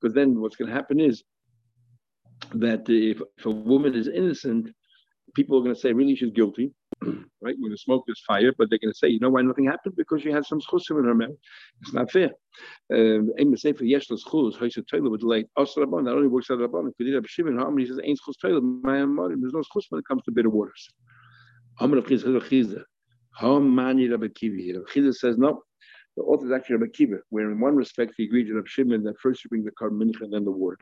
Because 0.02 0.14
then 0.14 0.40
what's 0.40 0.56
going 0.56 0.70
to 0.70 0.76
happen 0.76 1.00
is 1.00 1.24
that 2.54 2.90
if, 2.90 3.22
if 3.38 3.46
a 3.46 3.50
woman 3.50 3.96
is 3.96 4.08
innocent, 4.08 4.70
people 5.34 5.58
are 5.58 5.64
going 5.64 5.76
to 5.76 5.80
say 5.80 5.94
really 5.94 6.16
she's 6.16 6.32
guilty 6.32 6.72
right? 7.42 7.56
When 7.60 7.72
the 7.72 7.78
smoke 7.78 8.04
is 8.08 8.22
fire, 8.28 8.54
but 8.58 8.70
they're 8.70 8.80
going 8.80 8.92
to 8.92 8.98
say, 8.98 9.08
you 9.08 9.20
know 9.20 9.30
why 9.30 9.42
nothing 9.42 9.66
happened? 9.66 9.96
Because 9.96 10.22
she 10.22 10.32
had 10.32 10.46
some 10.46 10.62
schusim 10.62 11.00
in 11.00 11.06
her 11.06 11.16
mouth. 11.16 11.30
It's 11.82 11.94
not 11.94 12.12
fair. 12.12 12.32
Um, 12.94 13.32
Aim 13.40 13.56
say 13.58 13.74
for 13.74 13.86
yesh 13.86 14.10
l'schus, 14.10 14.56
ha'isha 14.56 14.84
toilet 14.88 15.10
would 15.10 15.22
delay 15.22 15.46
us 15.58 15.76
rabban. 15.76 16.04
Not 16.04 16.16
only 16.16 16.28
works 16.28 16.52
out 16.52 16.60
rabban, 16.60 16.92
because 16.98 17.14
he 17.14 17.28
Shimon 17.28 17.58
Harmony 17.58 17.86
says 17.86 18.00
ain't 18.04 18.20
schus 18.20 18.36
toilet. 18.42 18.62
My 18.62 18.98
amorim. 18.98 19.42
There's 19.42 19.54
no 19.54 19.62
schus 19.62 19.86
when 19.90 20.00
it 20.00 20.08
comes 20.08 20.24
to 20.24 20.32
bitter 20.32 20.50
waters. 20.50 20.90
Amar 21.80 22.00
of 22.00 22.06
chizah. 22.06 22.84
How 23.36 23.60
many 23.60 24.08
Rabbi 24.08 24.28
Kivi? 24.28 24.76
Rabbi 24.76 25.12
says 25.12 25.38
no. 25.38 25.64
The 26.16 26.24
author 26.24 26.46
is 26.46 26.52
actually 26.52 26.76
Rabbi 26.76 26.92
Kiva, 26.94 27.18
where 27.30 27.50
in 27.50 27.60
one 27.60 27.76
respect 27.76 28.14
he 28.18 28.26
agreed 28.26 28.48
with 28.48 28.58
Rabbi 28.58 28.68
Shimon 28.68 29.04
that 29.04 29.20
first 29.20 29.44
you 29.44 29.50
bring 29.50 29.64
the 29.64 29.72
carbon 29.72 30.00
mincha 30.00 30.22
and 30.22 30.32
then 30.32 30.46
the 30.46 30.52
water. 30.52 30.78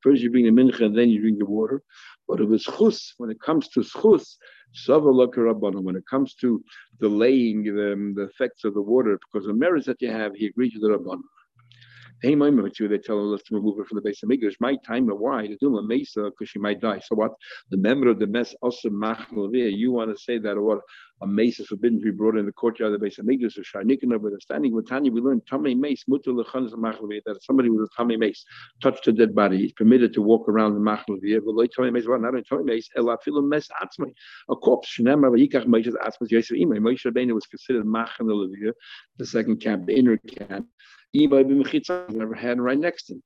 First 0.00 0.22
you 0.22 0.30
bring 0.30 0.44
the 0.46 0.50
mincha 0.50 0.80
and 0.80 0.96
then 0.96 1.10
you 1.10 1.20
bring 1.20 1.38
the 1.38 1.44
water. 1.44 1.82
But 2.26 2.40
it 2.40 2.48
was 2.48 2.64
chus, 2.64 3.12
when 3.18 3.30
it 3.30 3.40
comes 3.40 3.68
to 3.70 3.84
chus, 3.84 4.38
when 4.88 5.96
it 5.96 6.06
comes 6.08 6.34
to 6.36 6.64
delaying 7.00 7.64
the, 7.64 7.92
um, 7.92 8.14
the 8.14 8.22
effects 8.22 8.64
of 8.64 8.72
the 8.72 8.80
water, 8.80 9.18
because 9.18 9.46
the 9.46 9.52
merits 9.52 9.86
that 9.86 10.00
you 10.00 10.10
have, 10.10 10.34
he 10.34 10.46
agreed 10.46 10.72
with 10.74 10.82
the 10.82 10.96
Rabbanon. 10.96 11.20
Hey, 12.22 12.36
my 12.36 12.50
you, 12.78 12.86
they 12.86 12.98
tell 12.98 13.34
us 13.34 13.42
to 13.46 13.56
remove 13.56 13.78
her 13.78 13.84
from 13.84 13.96
the 13.96 14.02
base 14.02 14.22
of 14.22 14.30
English. 14.30 14.54
My 14.60 14.76
time 14.86 15.08
why 15.08 15.48
to 15.48 15.56
do 15.56 15.76
a 15.76 15.82
mesa 15.82 16.30
because 16.30 16.48
she 16.48 16.60
might 16.60 16.80
die. 16.80 17.00
So 17.00 17.16
what? 17.16 17.32
The 17.70 17.78
member 17.78 18.08
of 18.08 18.20
the 18.20 18.28
mess 18.28 18.54
also 18.62 18.90
You 18.90 19.90
want 19.90 20.16
to 20.16 20.22
say 20.22 20.38
that 20.38 20.56
what 20.56 20.78
a 21.20 21.26
mesa 21.26 21.62
is 21.62 21.68
forbidden 21.68 21.98
to 21.98 22.04
be 22.04 22.10
brought 22.12 22.36
in 22.36 22.46
the 22.46 22.52
courtyard 22.52 22.92
of 22.92 23.00
the 23.00 23.04
base 23.04 23.18
of 23.18 23.28
English 23.28 23.58
or 23.58 23.62
Sharnikin 23.62 24.14
over 24.14 24.30
the 24.30 24.38
standing 24.40 24.72
with 24.72 24.88
Tanya. 24.88 25.10
We 25.10 25.20
learned 25.20 25.42
Tommy 25.50 25.74
mace 25.74 26.04
mutter 26.06 26.32
that 26.32 27.38
somebody 27.42 27.70
with 27.70 27.80
a 27.82 27.88
Tommy 27.96 28.16
mace 28.16 28.44
touched 28.80 29.08
a 29.08 29.12
dead 29.12 29.34
body. 29.34 29.58
He's 29.58 29.72
permitted 29.72 30.12
to 30.14 30.22
walk 30.22 30.48
around 30.48 30.74
the 30.74 30.80
Machlevia. 30.80 31.40
But 31.44 31.56
like 31.56 31.70
Tommy 31.74 31.90
mace, 31.90 32.06
not 32.06 32.24
only 32.24 32.44
Tommy 32.44 32.62
mace, 32.62 32.88
ela 32.96 33.18
filu 33.26 33.48
mes 33.48 33.68
atzmai. 33.82 34.12
A 34.48 34.54
corpse. 34.54 34.96
Shnemer 34.96 35.36
vayikach 35.36 35.66
Moshe's 35.66 35.96
atzmas 35.96 36.30
Yosef 36.30 36.56
Imay. 36.56 36.78
Moshe 36.78 37.04
Rabbeinu 37.04 37.34
was 37.34 37.46
considered 37.46 37.84
Machlevia, 37.84 38.72
the 39.18 39.26
second 39.26 39.56
camp, 39.56 39.86
the 39.86 39.96
inner 39.96 40.18
camp. 40.18 40.68
Never 41.14 42.34
had 42.34 42.60
right 42.60 42.78
next 42.78 43.04
to 43.06 43.14
him. 43.14 43.22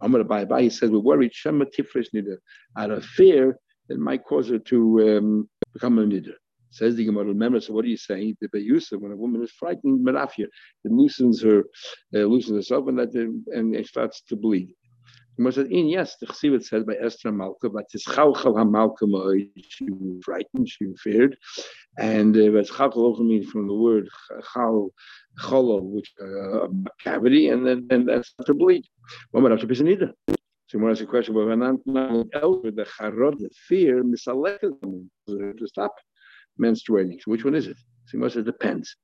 I'm 0.00 0.10
going 0.10 0.22
to 0.22 0.28
buy 0.28 0.44
by. 0.44 0.62
He 0.62 0.70
says 0.70 0.90
we're 0.90 0.98
worried 0.98 1.34
Shema 1.34 1.64
Tifresh 1.66 2.08
Nida 2.14 2.36
out 2.76 2.90
of 2.90 3.04
fear 3.04 3.58
that 3.88 3.98
might 3.98 4.24
cause 4.24 4.48
her 4.48 4.58
to 4.58 5.18
um, 5.18 5.48
become 5.72 5.98
a 5.98 6.02
Nida. 6.02 6.32
Says 6.70 6.96
the 6.96 7.04
Gemara, 7.04 7.26
remember, 7.26 7.60
so 7.60 7.72
what 7.72 7.84
are 7.84 7.88
you 7.88 7.96
saying? 7.96 8.36
The 8.40 8.48
Beyusa, 8.48 9.00
when 9.00 9.12
a 9.12 9.16
woman 9.16 9.42
is 9.44 9.52
frightened, 9.52 10.04
Merafia, 10.04 10.46
it 10.84 10.90
loosens 10.90 11.40
her, 11.42 11.60
uh, 12.14 12.18
loosens 12.18 12.56
herself 12.56 12.88
and, 12.88 12.98
that, 12.98 13.14
and 13.14 13.76
it 13.76 13.86
starts 13.86 14.22
to 14.22 14.36
bleed. 14.36 14.74
Said, 15.50 15.66
in 15.66 15.88
yes, 15.88 16.16
the 16.20 16.26
Chesiv 16.26 16.64
says 16.64 16.84
by 16.84 16.94
Esther 16.94 17.32
Malka, 17.32 17.68
but 17.68 17.86
it's 17.92 18.06
Chalchal 18.06 18.54
HaMalka 18.54 19.48
she 19.68 19.86
was 19.90 20.22
frightened, 20.24 20.68
she 20.68 20.94
feared. 20.96 21.36
And 21.98 22.36
uh, 22.36 22.50
but 22.50 22.68
Chalchal 22.68 22.98
also 22.98 23.24
means 23.24 23.50
from 23.50 23.66
the 23.66 23.74
word 23.74 24.08
Chal, 24.52 24.90
Cholol, 25.38 25.82
which 25.82 26.12
uh, 26.22 26.68
cavity, 27.02 27.48
and 27.48 27.66
then 27.66 27.86
and 27.90 28.08
that's 28.08 28.32
to 28.46 28.54
bleed. 28.54 28.84
Well, 29.32 29.42
not 29.48 29.66
be 29.66 29.92
either. 29.92 30.12
So 30.68 30.78
when 30.78 30.88
I 30.88 30.92
ask 30.92 31.02
a 31.02 31.06
question, 31.06 31.34
well, 31.34 31.56
not 31.56 31.80
else 32.34 32.58
with 32.62 32.76
the 32.76 32.84
charod, 32.84 33.38
the 33.38 33.50
fear, 33.68 34.02
misalekah 34.04 34.70
to 35.28 35.66
stop 35.66 35.94
menstruating. 36.60 37.20
So 37.20 37.32
which 37.32 37.44
one 37.44 37.56
is 37.56 37.66
it? 37.66 37.76
So 38.06 38.22
it 38.24 38.44
depends. 38.44 38.96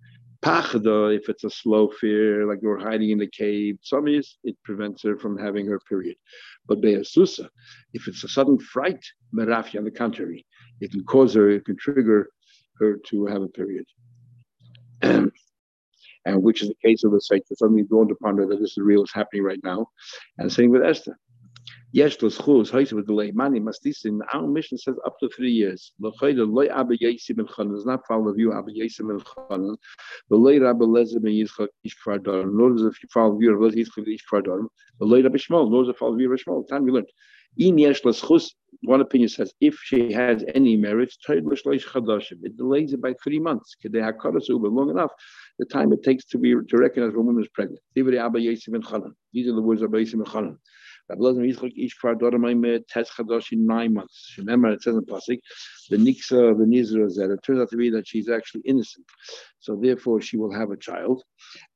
Pachda, 0.42 1.14
if 1.14 1.28
it's 1.28 1.44
a 1.44 1.50
slow 1.50 1.88
fear, 1.88 2.46
like 2.46 2.60
you're 2.62 2.78
hiding 2.78 3.10
in 3.10 3.18
the 3.18 3.26
cave, 3.26 3.78
some 3.82 4.08
is 4.08 4.38
it 4.42 4.56
prevents 4.64 5.02
her 5.02 5.18
from 5.18 5.36
having 5.36 5.66
her 5.66 5.78
period. 5.80 6.16
But 6.66 6.80
Beasusa, 6.80 7.48
if 7.92 8.08
it's 8.08 8.24
a 8.24 8.28
sudden 8.28 8.58
fright, 8.58 9.04
Merafi, 9.34 9.78
on 9.78 9.84
the 9.84 9.90
contrary, 9.90 10.46
it 10.80 10.92
can 10.92 11.04
cause 11.04 11.34
her, 11.34 11.50
it 11.50 11.66
can 11.66 11.76
trigger 11.76 12.30
her 12.78 12.98
to 13.08 13.26
have 13.26 13.42
a 13.42 13.48
period. 13.48 13.84
and 15.02 16.42
which 16.42 16.62
is 16.62 16.68
the 16.68 16.88
case 16.88 17.04
of 17.04 17.12
the 17.12 17.20
site 17.20 17.42
that 17.48 17.58
suddenly 17.58 17.82
dawned 17.82 18.10
upon 18.10 18.38
her 18.38 18.46
that 18.46 18.60
this 18.60 18.72
is 18.72 18.78
real, 18.78 19.02
is 19.02 19.12
happening 19.12 19.42
right 19.42 19.60
now. 19.62 19.88
And 20.38 20.50
same 20.50 20.70
with 20.70 20.82
Esther. 20.82 21.18
Yes, 21.92 22.22
los 22.22 22.38
chus, 22.38 22.70
heute 22.70 22.94
with 22.94 23.08
delay. 23.08 23.32
Mani 23.32 23.58
mastisin. 23.58 24.20
Our 24.32 24.46
mission 24.46 24.78
says 24.78 24.94
up 25.04 25.18
to 25.18 25.28
three 25.28 25.50
years. 25.50 25.92
L'chayda 25.98 26.48
loy 26.48 26.66
Abba 26.68 26.96
Yesim 26.96 27.34
ben 27.38 27.46
Chanan. 27.46 27.74
Does 27.74 27.84
not 27.84 28.06
follow 28.06 28.32
you 28.36 28.52
Abba 28.52 28.70
Yesim 28.70 29.08
ben 29.08 29.18
Chanan. 29.18 29.76
The 30.28 30.36
loy 30.36 30.60
Rabba 30.60 30.84
Lezim 30.84 31.20
ben 31.20 31.32
Yitzchak 31.32 31.66
Ish 31.82 31.96
Kfar 31.96 32.20
Darom. 32.20 32.52
Nor 32.52 32.70
does 32.74 32.82
if 32.82 33.02
you 33.02 33.08
follow 33.12 33.40
you 33.40 33.52
Rabba 33.56 33.74
Yitzchak 33.74 34.06
Ish 34.06 34.24
Kfar 34.30 34.40
Darom. 34.40 34.68
The 35.00 35.04
loy 35.04 35.20
Rabba 35.20 35.36
Shmuel. 35.36 35.68
Nor 35.68 35.82
does 35.82 35.88
it 35.90 35.98
follow 35.98 36.16
you 36.16 36.28
Rabba 36.30 36.40
Shmuel. 36.44 36.68
Time 36.68 36.84
we 36.84 36.92
learned. 36.92 37.08
In 37.58 37.76
yesh 37.76 38.04
los 38.04 38.20
chus. 38.20 38.54
One 38.82 39.00
opinion 39.00 39.28
says 39.28 39.52
if 39.60 39.76
she 39.82 40.12
has 40.12 40.44
any 40.54 40.76
marriage, 40.76 41.18
it 41.28 42.56
delays 42.56 42.92
it 42.92 43.02
by 43.02 43.14
three 43.22 43.40
months. 43.40 43.76
Long 43.84 44.90
enough, 44.90 45.10
the 45.58 45.66
time 45.66 45.92
it 45.92 46.02
takes 46.04 46.24
to 46.26 46.38
be 46.38 46.54
to 46.54 46.76
recognize 46.78 47.10
when 47.10 47.16
a 47.16 47.22
woman 47.22 47.42
is 47.42 47.48
pregnant. 47.48 47.80
These 47.94 48.06
are 48.06 49.54
the 49.54 49.60
words 49.60 49.82
of 49.82 49.90
Abba 49.90 49.98
Yesim 49.98 50.22
ben 50.22 50.24
Chanan. 50.24 50.56
Rabbi 51.10 51.48
Yitzchak 51.48 51.72
each 51.74 51.96
kvar 52.00 52.14
doramayim 52.14 52.86
tes 52.88 53.10
chadosh 53.10 53.52
in 53.52 53.66
nine 53.66 53.94
months. 53.94 54.34
Remember, 54.38 54.68
it 54.68 54.82
says 54.82 54.94
in 54.94 55.04
Pasik, 55.04 55.40
the 55.88 55.96
niksa 55.96 56.56
the 56.56 56.64
nizra 56.64 57.06
zera. 57.10 57.34
It 57.34 57.42
turns 57.42 57.60
out 57.60 57.70
to 57.70 57.76
be 57.76 57.90
that 57.90 58.06
she's 58.06 58.28
actually 58.28 58.62
innocent, 58.64 59.04
so 59.58 59.76
therefore 59.76 60.20
she 60.20 60.36
will 60.36 60.52
have 60.52 60.70
a 60.70 60.76
child. 60.76 61.22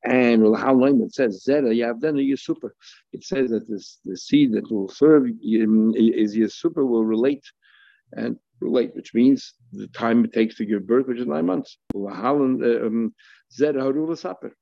And 0.05 0.57
how 0.57 0.75
long 0.75 1.03
it 1.03 1.14
says 1.14 1.44
zera 1.49 1.75
yavdena 1.75 2.23
yisuper. 2.25 2.70
It 3.12 3.25
says 3.25 3.51
that 3.51 3.68
this 3.68 3.99
the 4.05 4.16
seed 4.16 4.53
that 4.53 4.70
will 4.70 4.88
serve 4.88 5.27
is 5.27 6.37
yisuper 6.37 6.87
will 6.87 7.05
relate 7.05 7.44
and 8.12 8.37
relate, 8.61 8.94
which 8.94 9.14
means 9.14 9.55
the 9.73 9.88
time 9.88 10.25
it 10.25 10.33
takes 10.33 10.57
to 10.57 10.64
give 10.64 10.87
birth, 10.87 11.09
which 11.09 11.18
is 11.18 11.27
nine 11.27 11.47
months. 11.47 11.77
Um, 11.94 13.14
zera 13.53 13.81
harula 13.83 14.16
saper 14.16 14.55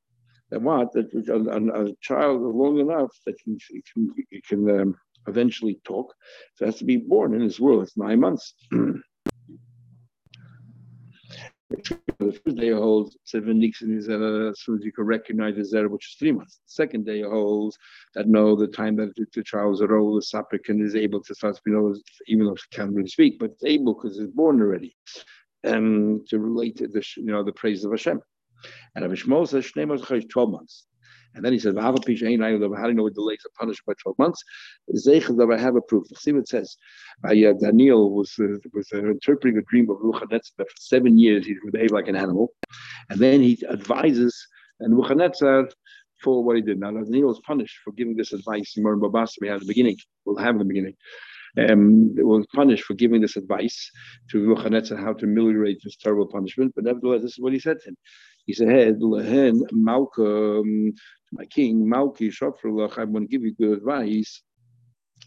that 0.53 0.61
what 0.61 0.93
that 0.93 1.13
a, 1.15 1.83
a, 1.83 1.97
child 2.03 2.43
long 2.43 2.79
enough 2.79 3.11
that 3.25 3.39
can 3.43 3.57
can, 3.93 4.15
can 4.47 4.81
um, 4.81 4.95
eventually 5.27 5.81
talk. 5.85 6.15
So 6.55 6.67
has 6.67 6.77
to 6.77 6.85
be 6.85 6.99
born 6.99 7.35
in 7.35 7.41
this 7.41 7.59
world. 7.59 7.83
It's 7.85 7.97
nine 7.97 8.21
months. 8.21 8.55
the 8.71 9.01
first 12.19 12.45
day 12.57 12.71
holds 12.71 13.17
seven 13.25 13.61
weeks 13.61 13.81
in 13.81 13.95
his 13.95 14.11
uh, 14.11 14.51
as 14.51 14.61
soon 14.61 14.79
as 14.79 14.85
you 14.85 14.93
can 14.93 15.05
recognize 15.05 15.57
the 15.57 15.63
zera, 15.63 15.89
which 15.89 16.11
is 16.11 16.17
three 16.19 16.33
months. 16.33 16.61
The 16.67 16.73
second 16.85 17.07
day 17.07 17.23
holds 17.23 17.79
that 18.15 18.29
no, 18.29 18.55
the 18.55 18.67
time 18.67 18.97
that 18.97 19.15
the, 19.17 19.25
the 19.35 19.43
child 19.43 19.75
is 19.75 19.81
a 19.81 19.87
role, 19.87 20.15
the 20.15 20.21
sapik 20.21 20.69
and 20.69 20.83
is 20.83 20.95
able 20.95 21.23
to 21.23 21.35
start 21.35 21.57
speaking, 21.57 21.99
even 22.27 22.45
though 22.45 22.57
she 22.57 22.69
can't 22.71 22.93
really 22.93 23.09
speak, 23.09 23.39
but 23.39 23.53
it's 23.53 23.65
able 23.65 23.95
because 23.95 24.19
it's 24.19 24.33
born 24.33 24.61
already, 24.61 24.95
um, 25.67 26.23
to 26.29 26.39
relate 26.39 26.77
to 26.77 26.89
the 26.89 27.03
you 27.17 27.25
know 27.25 27.43
the 27.43 27.53
praise 27.53 27.87
of 27.87 27.93
Hashem. 27.93 28.21
And 28.95 29.05
Rav 29.05 29.13
Shmuel 29.13 29.49
says 29.49 29.65
Shnei 29.65 29.87
Motzachai 29.87 30.29
12 30.29 30.51
months. 30.51 30.87
And 31.35 31.45
then 31.45 31.53
he 31.53 31.59
says, 31.59 31.75
How 31.79 31.93
do 31.93 32.13
you 32.13 32.39
know 32.39 33.09
delays 33.09 33.39
are 33.47 33.59
punished 33.59 33.83
by 33.87 33.95
12 34.03 34.19
months? 34.19 34.43
I 34.91 35.59
have 35.59 35.77
a 35.77 35.81
proof. 35.81 36.07
See 36.17 36.33
what 36.33 36.49
says. 36.49 36.77
Uh, 37.25 37.33
Daniel 37.61 38.15
was 38.15 38.35
uh, 38.39 38.59
was 38.75 38.89
uh, 38.93 38.99
interpreting 38.99 39.59
a 39.59 39.63
dream 39.63 39.89
of 39.89 39.97
Nebuchadnezzar 40.03 40.53
for 40.59 40.67
seven 40.79 41.19
years. 41.19 41.47
He 41.47 41.57
would 41.65 41.73
behave 41.73 41.93
like 41.93 42.09
an 42.09 42.17
animal. 42.17 42.53
And 43.09 43.19
then 43.19 43.41
he 43.41 43.59
advises 43.71 44.47
and 44.81 44.91
Nebuchadnezzar 44.91 45.69
for 46.23 46.45
what 46.45 46.57
he 46.57 46.63
did. 46.63 46.79
Now, 46.79 46.91
Daniel 46.91 47.29
was 47.29 47.41
punished 47.41 47.79
for 47.85 47.93
giving 47.93 48.17
this 48.17 48.33
advice 48.33 48.75
Moran 48.77 49.01
Babas 49.01 49.37
we 49.41 49.49
had 49.49 49.61
the 49.61 49.67
beginning. 49.67 49.97
We'll 50.25 50.37
have 50.37 50.59
the 50.59 50.65
beginning. 50.65 50.95
Um, 51.59 52.15
was 52.17 52.47
punished 52.55 52.85
for 52.85 52.95
giving 52.95 53.21
this 53.21 53.37
advice 53.37 53.91
to 54.31 54.39
Nebuchadnezzar 54.39 54.97
how 54.97 55.13
to 55.13 55.27
ameliorate 55.27 55.81
this 55.85 55.97
terrible 55.97 56.27
punishment. 56.27 56.73
But 56.75 56.85
nevertheless, 56.85 57.23
this 57.23 57.33
is 57.33 57.41
what 57.41 57.53
he 57.53 57.59
said 57.59 57.79
to 57.81 57.91
him. 57.91 57.97
He 58.47 58.55
said, 58.55 59.01
Lehen 59.01 59.63
Malka, 59.71 60.63
my 61.33 61.45
king, 61.47 61.87
Malki 61.87 62.31
Shofrulach, 62.31 62.99
I'm 62.99 63.13
going 63.13 63.27
to 63.27 63.31
give 63.31 63.43
you 63.43 63.55
good 63.55 63.79
advice. 63.79 64.43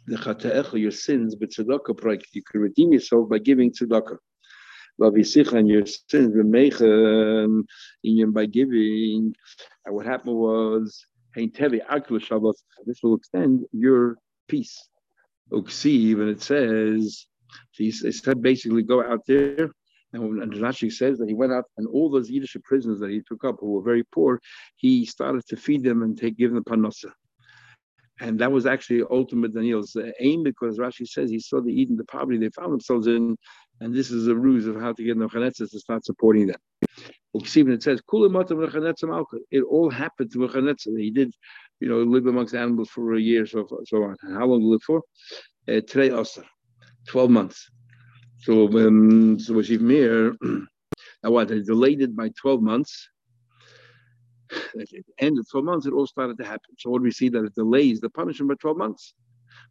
The 0.08 0.18
your 0.78 0.92
sins, 0.92 1.36
but 1.36 1.50
tzedakah 1.50 1.98
project. 1.98 2.30
You 2.34 2.44
can 2.44 2.62
redeem 2.62 2.92
yourself 2.94 3.30
by 3.30 3.40
giving 3.40 3.72
tzedakah. 3.72 4.18
and 5.00 5.68
your 5.68 5.86
sins, 5.86 6.36
in 8.04 8.32
by 8.32 8.46
giving. 8.46 9.34
And 9.86 9.96
what 9.96 10.06
happened 10.06 10.36
was, 10.36 11.06
this 12.86 13.00
will 13.02 13.16
extend 13.16 13.66
your 13.72 14.18
peace. 14.48 14.90
Uksiv, 15.52 16.20
and 16.22 16.30
it 16.30 16.42
says, 16.42 17.26
he 17.72 17.92
said 17.92 18.42
basically 18.42 18.84
go 18.84 19.04
out 19.04 19.22
there 19.28 19.70
and, 20.16 20.54
Rashi 20.54 20.92
says 20.92 21.18
that 21.20 21.28
he 21.28 21.34
went 21.34 21.52
out 21.52 21.66
and 21.78 21.88
all 21.88 22.10
those 22.10 22.30
Yiddish 22.30 22.56
prisoners 22.64 23.00
that 23.00 23.10
he 23.10 23.22
took 23.28 23.44
up 23.44 23.58
who 23.60 23.74
were 23.74 23.82
very 23.82 24.04
poor, 24.04 24.40
he 24.76 25.06
started 25.06 25.46
to 25.48 25.58
feed 25.58 25.84
them 25.84 26.04
and 26.04 26.18
take 26.18 26.38
give 26.38 26.54
them 26.54 26.64
panosa. 26.64 27.12
And 28.22 28.40
that 28.40 28.52
was 28.52 28.66
actually 28.66 29.04
ultimate 29.12 29.54
Daniel's 29.54 29.96
aim 30.22 30.44
because 30.44 30.78
Rashi 30.78 31.06
says 31.06 31.30
he 31.30 31.40
saw 31.40 31.60
the 31.62 31.74
Eden, 31.74 31.98
the 31.98 32.06
poverty 32.06 32.38
they 32.38 32.50
found 32.50 32.72
themselves 32.72 33.08
in, 33.08 33.38
and 33.82 33.94
this 33.94 34.10
is 34.10 34.28
a 34.28 34.36
ruse 34.36 34.68
of 34.68 34.80
how 34.80 34.94
to 34.94 35.04
get 35.04 35.18
Nebuchadnezzar 35.18 35.68
to 35.68 35.80
start 35.80 36.06
supporting 36.06 36.48
them. 36.48 36.60
It 37.34 37.84
says, 37.84 38.02
it 38.10 39.64
all 39.70 39.90
happened 39.90 40.32
to 40.32 40.40
Nebuchadnezzar. 40.40 40.94
He 40.98 41.12
did, 41.12 41.34
you 41.82 41.90
know, 41.90 41.98
live 41.98 42.28
amongst 42.28 42.56
animals 42.56 42.90
for 42.90 43.16
a 43.16 43.20
year, 43.20 43.46
so, 43.46 43.68
so 43.86 44.04
on. 44.04 44.16
How 44.34 44.46
long 44.46 44.60
did 44.60 44.66
he 44.66 44.72
live 44.72 44.84
for? 44.84 45.02
Uh, 45.68 45.82
today, 45.82 46.10
12 47.08 47.30
months. 47.30 47.70
So, 48.46 48.68
um, 48.68 49.40
so 49.40 49.56
was 49.56 49.72
even 49.72 49.88
more. 49.88 50.68
Now, 51.24 51.32
what? 51.32 51.48
They 51.48 51.62
delayed 51.62 52.02
it 52.02 52.16
by 52.16 52.30
12 52.40 52.62
months. 52.62 53.10
At 54.80 54.88
the 54.92 55.04
end 55.18 55.40
of 55.40 55.50
12 55.50 55.66
months, 55.66 55.86
it 55.88 55.94
all 55.94 56.06
started 56.06 56.38
to 56.38 56.46
happen. 56.46 56.76
So, 56.78 56.92
what 56.92 57.02
we 57.02 57.10
see? 57.10 57.30
That 57.30 57.44
it 57.44 57.56
delays 57.56 58.00
the 58.00 58.10
punishment 58.12 58.50
by 58.50 58.56
12 58.62 58.78
months. 58.78 59.16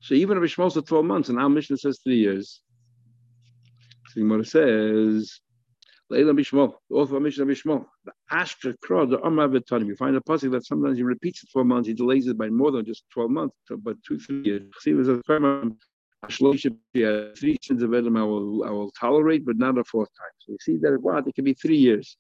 So, 0.00 0.14
even 0.14 0.36
if 0.36 0.42
it's 0.42 0.58
most 0.58 0.76
of 0.76 0.86
12 0.86 1.04
months, 1.04 1.28
and 1.28 1.38
our 1.38 1.48
mission 1.48 1.76
says 1.76 2.00
three 2.02 2.16
years, 2.16 2.62
so 4.08 4.20
it 4.20 4.46
says, 4.48 5.40
Leila 6.10 6.34
Bishmo, 6.34 6.74
the 6.90 6.96
author 6.96 7.16
of 7.16 7.22
Mishnah 7.22 7.46
Bishmo, 7.46 7.84
the 8.04 8.12
Ashtra 8.32 8.74
Kra, 8.84 9.08
the 9.08 9.20
Amar 9.20 9.48
Vitanim. 9.48 9.86
You 9.86 9.96
find 9.96 10.16
a 10.16 10.20
passage 10.20 10.50
that 10.50 10.66
sometimes 10.66 10.98
he 10.98 11.04
repeats 11.04 11.44
it 11.44 11.50
12 11.52 11.66
months, 11.66 11.88
he 11.88 11.94
delays 11.94 12.26
it 12.26 12.36
by 12.36 12.48
more 12.48 12.72
than 12.72 12.84
just 12.84 13.04
12 13.12 13.30
months, 13.30 13.56
but 13.78 13.96
two, 14.02 14.18
three 14.18 14.42
years. 14.42 14.62
See, 14.80 14.94
was 14.94 15.08
a 15.08 15.20
three 16.30 17.58
sins 17.62 17.82
of 17.82 17.94
Adam 17.94 18.16
I 18.16 18.22
will, 18.22 18.64
I 18.64 18.70
will 18.70 18.90
tolerate, 18.92 19.44
but 19.44 19.56
not 19.56 19.78
a 19.78 19.84
fourth 19.84 20.10
time. 20.18 20.30
So 20.38 20.52
you 20.52 20.58
see 20.60 20.76
that 20.78 20.98
what 21.00 21.26
it 21.26 21.34
can 21.34 21.44
be 21.44 21.54
three 21.54 21.76
years. 21.76 22.16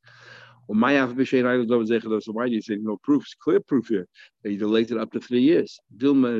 So 0.66 0.74
why 0.74 0.96
do 0.96 2.54
you 2.54 2.62
say 2.62 2.76
no 2.76 2.96
proofs? 3.02 3.34
Clear 3.34 3.60
proof 3.60 3.88
here 3.88 4.08
that 4.42 4.50
he 4.50 4.56
delayed 4.56 4.90
it 4.90 4.96
up 4.96 5.12
to 5.12 5.20
three 5.20 5.42
years. 5.42 5.78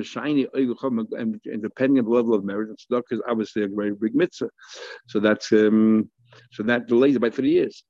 Shiny 0.03 0.47
and 0.55 1.63
depending 1.63 1.99
on 1.99 2.05
the 2.07 2.11
level 2.11 2.33
of 2.35 2.43
marriage, 2.43 2.71
it's 2.71 2.87
is 3.11 3.21
obviously 3.29 3.65
a 3.65 3.69
very 3.69 3.93
big 3.93 4.15
mitzvah. 4.15 4.49
So 5.09 5.21
that's 5.21 5.53
um, 5.53 6.11
so 6.51 6.63
that 6.63 6.87
delays 6.87 7.17
it 7.17 7.21
by 7.21 7.31
three 7.31 7.51
years. 7.51 7.85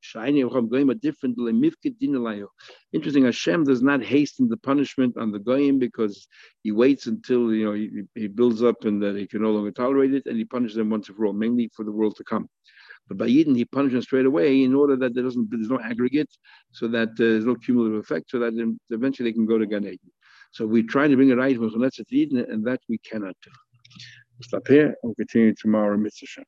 Interesting, 2.92 3.24
Hashem 3.24 3.64
does 3.64 3.82
not 3.82 4.02
hasten 4.02 4.48
the 4.48 4.56
punishment 4.56 5.16
on 5.16 5.32
the 5.32 5.38
goyim 5.38 5.78
because 5.78 6.26
he 6.62 6.72
waits 6.72 7.06
until 7.06 7.52
you 7.52 7.64
know 7.64 7.72
he, 7.72 8.02
he 8.14 8.28
builds 8.28 8.62
up 8.62 8.84
and 8.84 9.02
that 9.02 9.16
he 9.16 9.26
can 9.26 9.42
no 9.42 9.50
longer 9.50 9.70
tolerate 9.70 10.14
it, 10.14 10.26
and 10.26 10.36
he 10.36 10.44
punishes 10.44 10.76
them 10.76 10.90
once 10.90 11.08
and 11.08 11.16
for 11.16 11.26
all, 11.26 11.32
mainly 11.32 11.70
for 11.74 11.84
the 11.84 11.92
world 11.92 12.16
to 12.16 12.24
come. 12.24 12.48
But 13.08 13.18
by 13.18 13.28
Yidden, 13.28 13.56
he 13.56 13.64
punishes 13.66 13.94
them 13.94 14.02
straight 14.02 14.26
away 14.26 14.62
in 14.62 14.74
order 14.74 14.96
that 14.96 15.14
there 15.14 15.24
doesn't 15.24 15.50
there's 15.50 15.70
no 15.70 15.80
aggregate, 15.80 16.30
so 16.72 16.88
that 16.88 17.10
uh, 17.10 17.14
there's 17.16 17.44
no 17.44 17.54
cumulative 17.54 17.98
effect, 17.98 18.30
so 18.30 18.38
that 18.38 18.52
eventually 18.90 19.30
they 19.30 19.34
can 19.34 19.46
go 19.46 19.58
to 19.58 19.66
Gan 19.66 19.84
Eden. 19.84 20.10
So 20.52 20.66
we 20.66 20.82
try 20.84 21.08
to 21.08 21.16
bring 21.16 21.30
it 21.30 21.36
right 21.36 21.56
from 21.56 21.90
Eden, 22.10 22.38
and 22.38 22.64
that 22.66 22.80
we 22.88 22.98
cannot 22.98 23.36
do. 23.42 23.50
We'll 24.38 24.48
stop 24.48 24.66
here 24.66 24.86
and 24.86 24.96
we'll 25.02 25.14
continue 25.14 25.54
tomorrow, 25.54 25.96
Mitzvah 25.96 26.44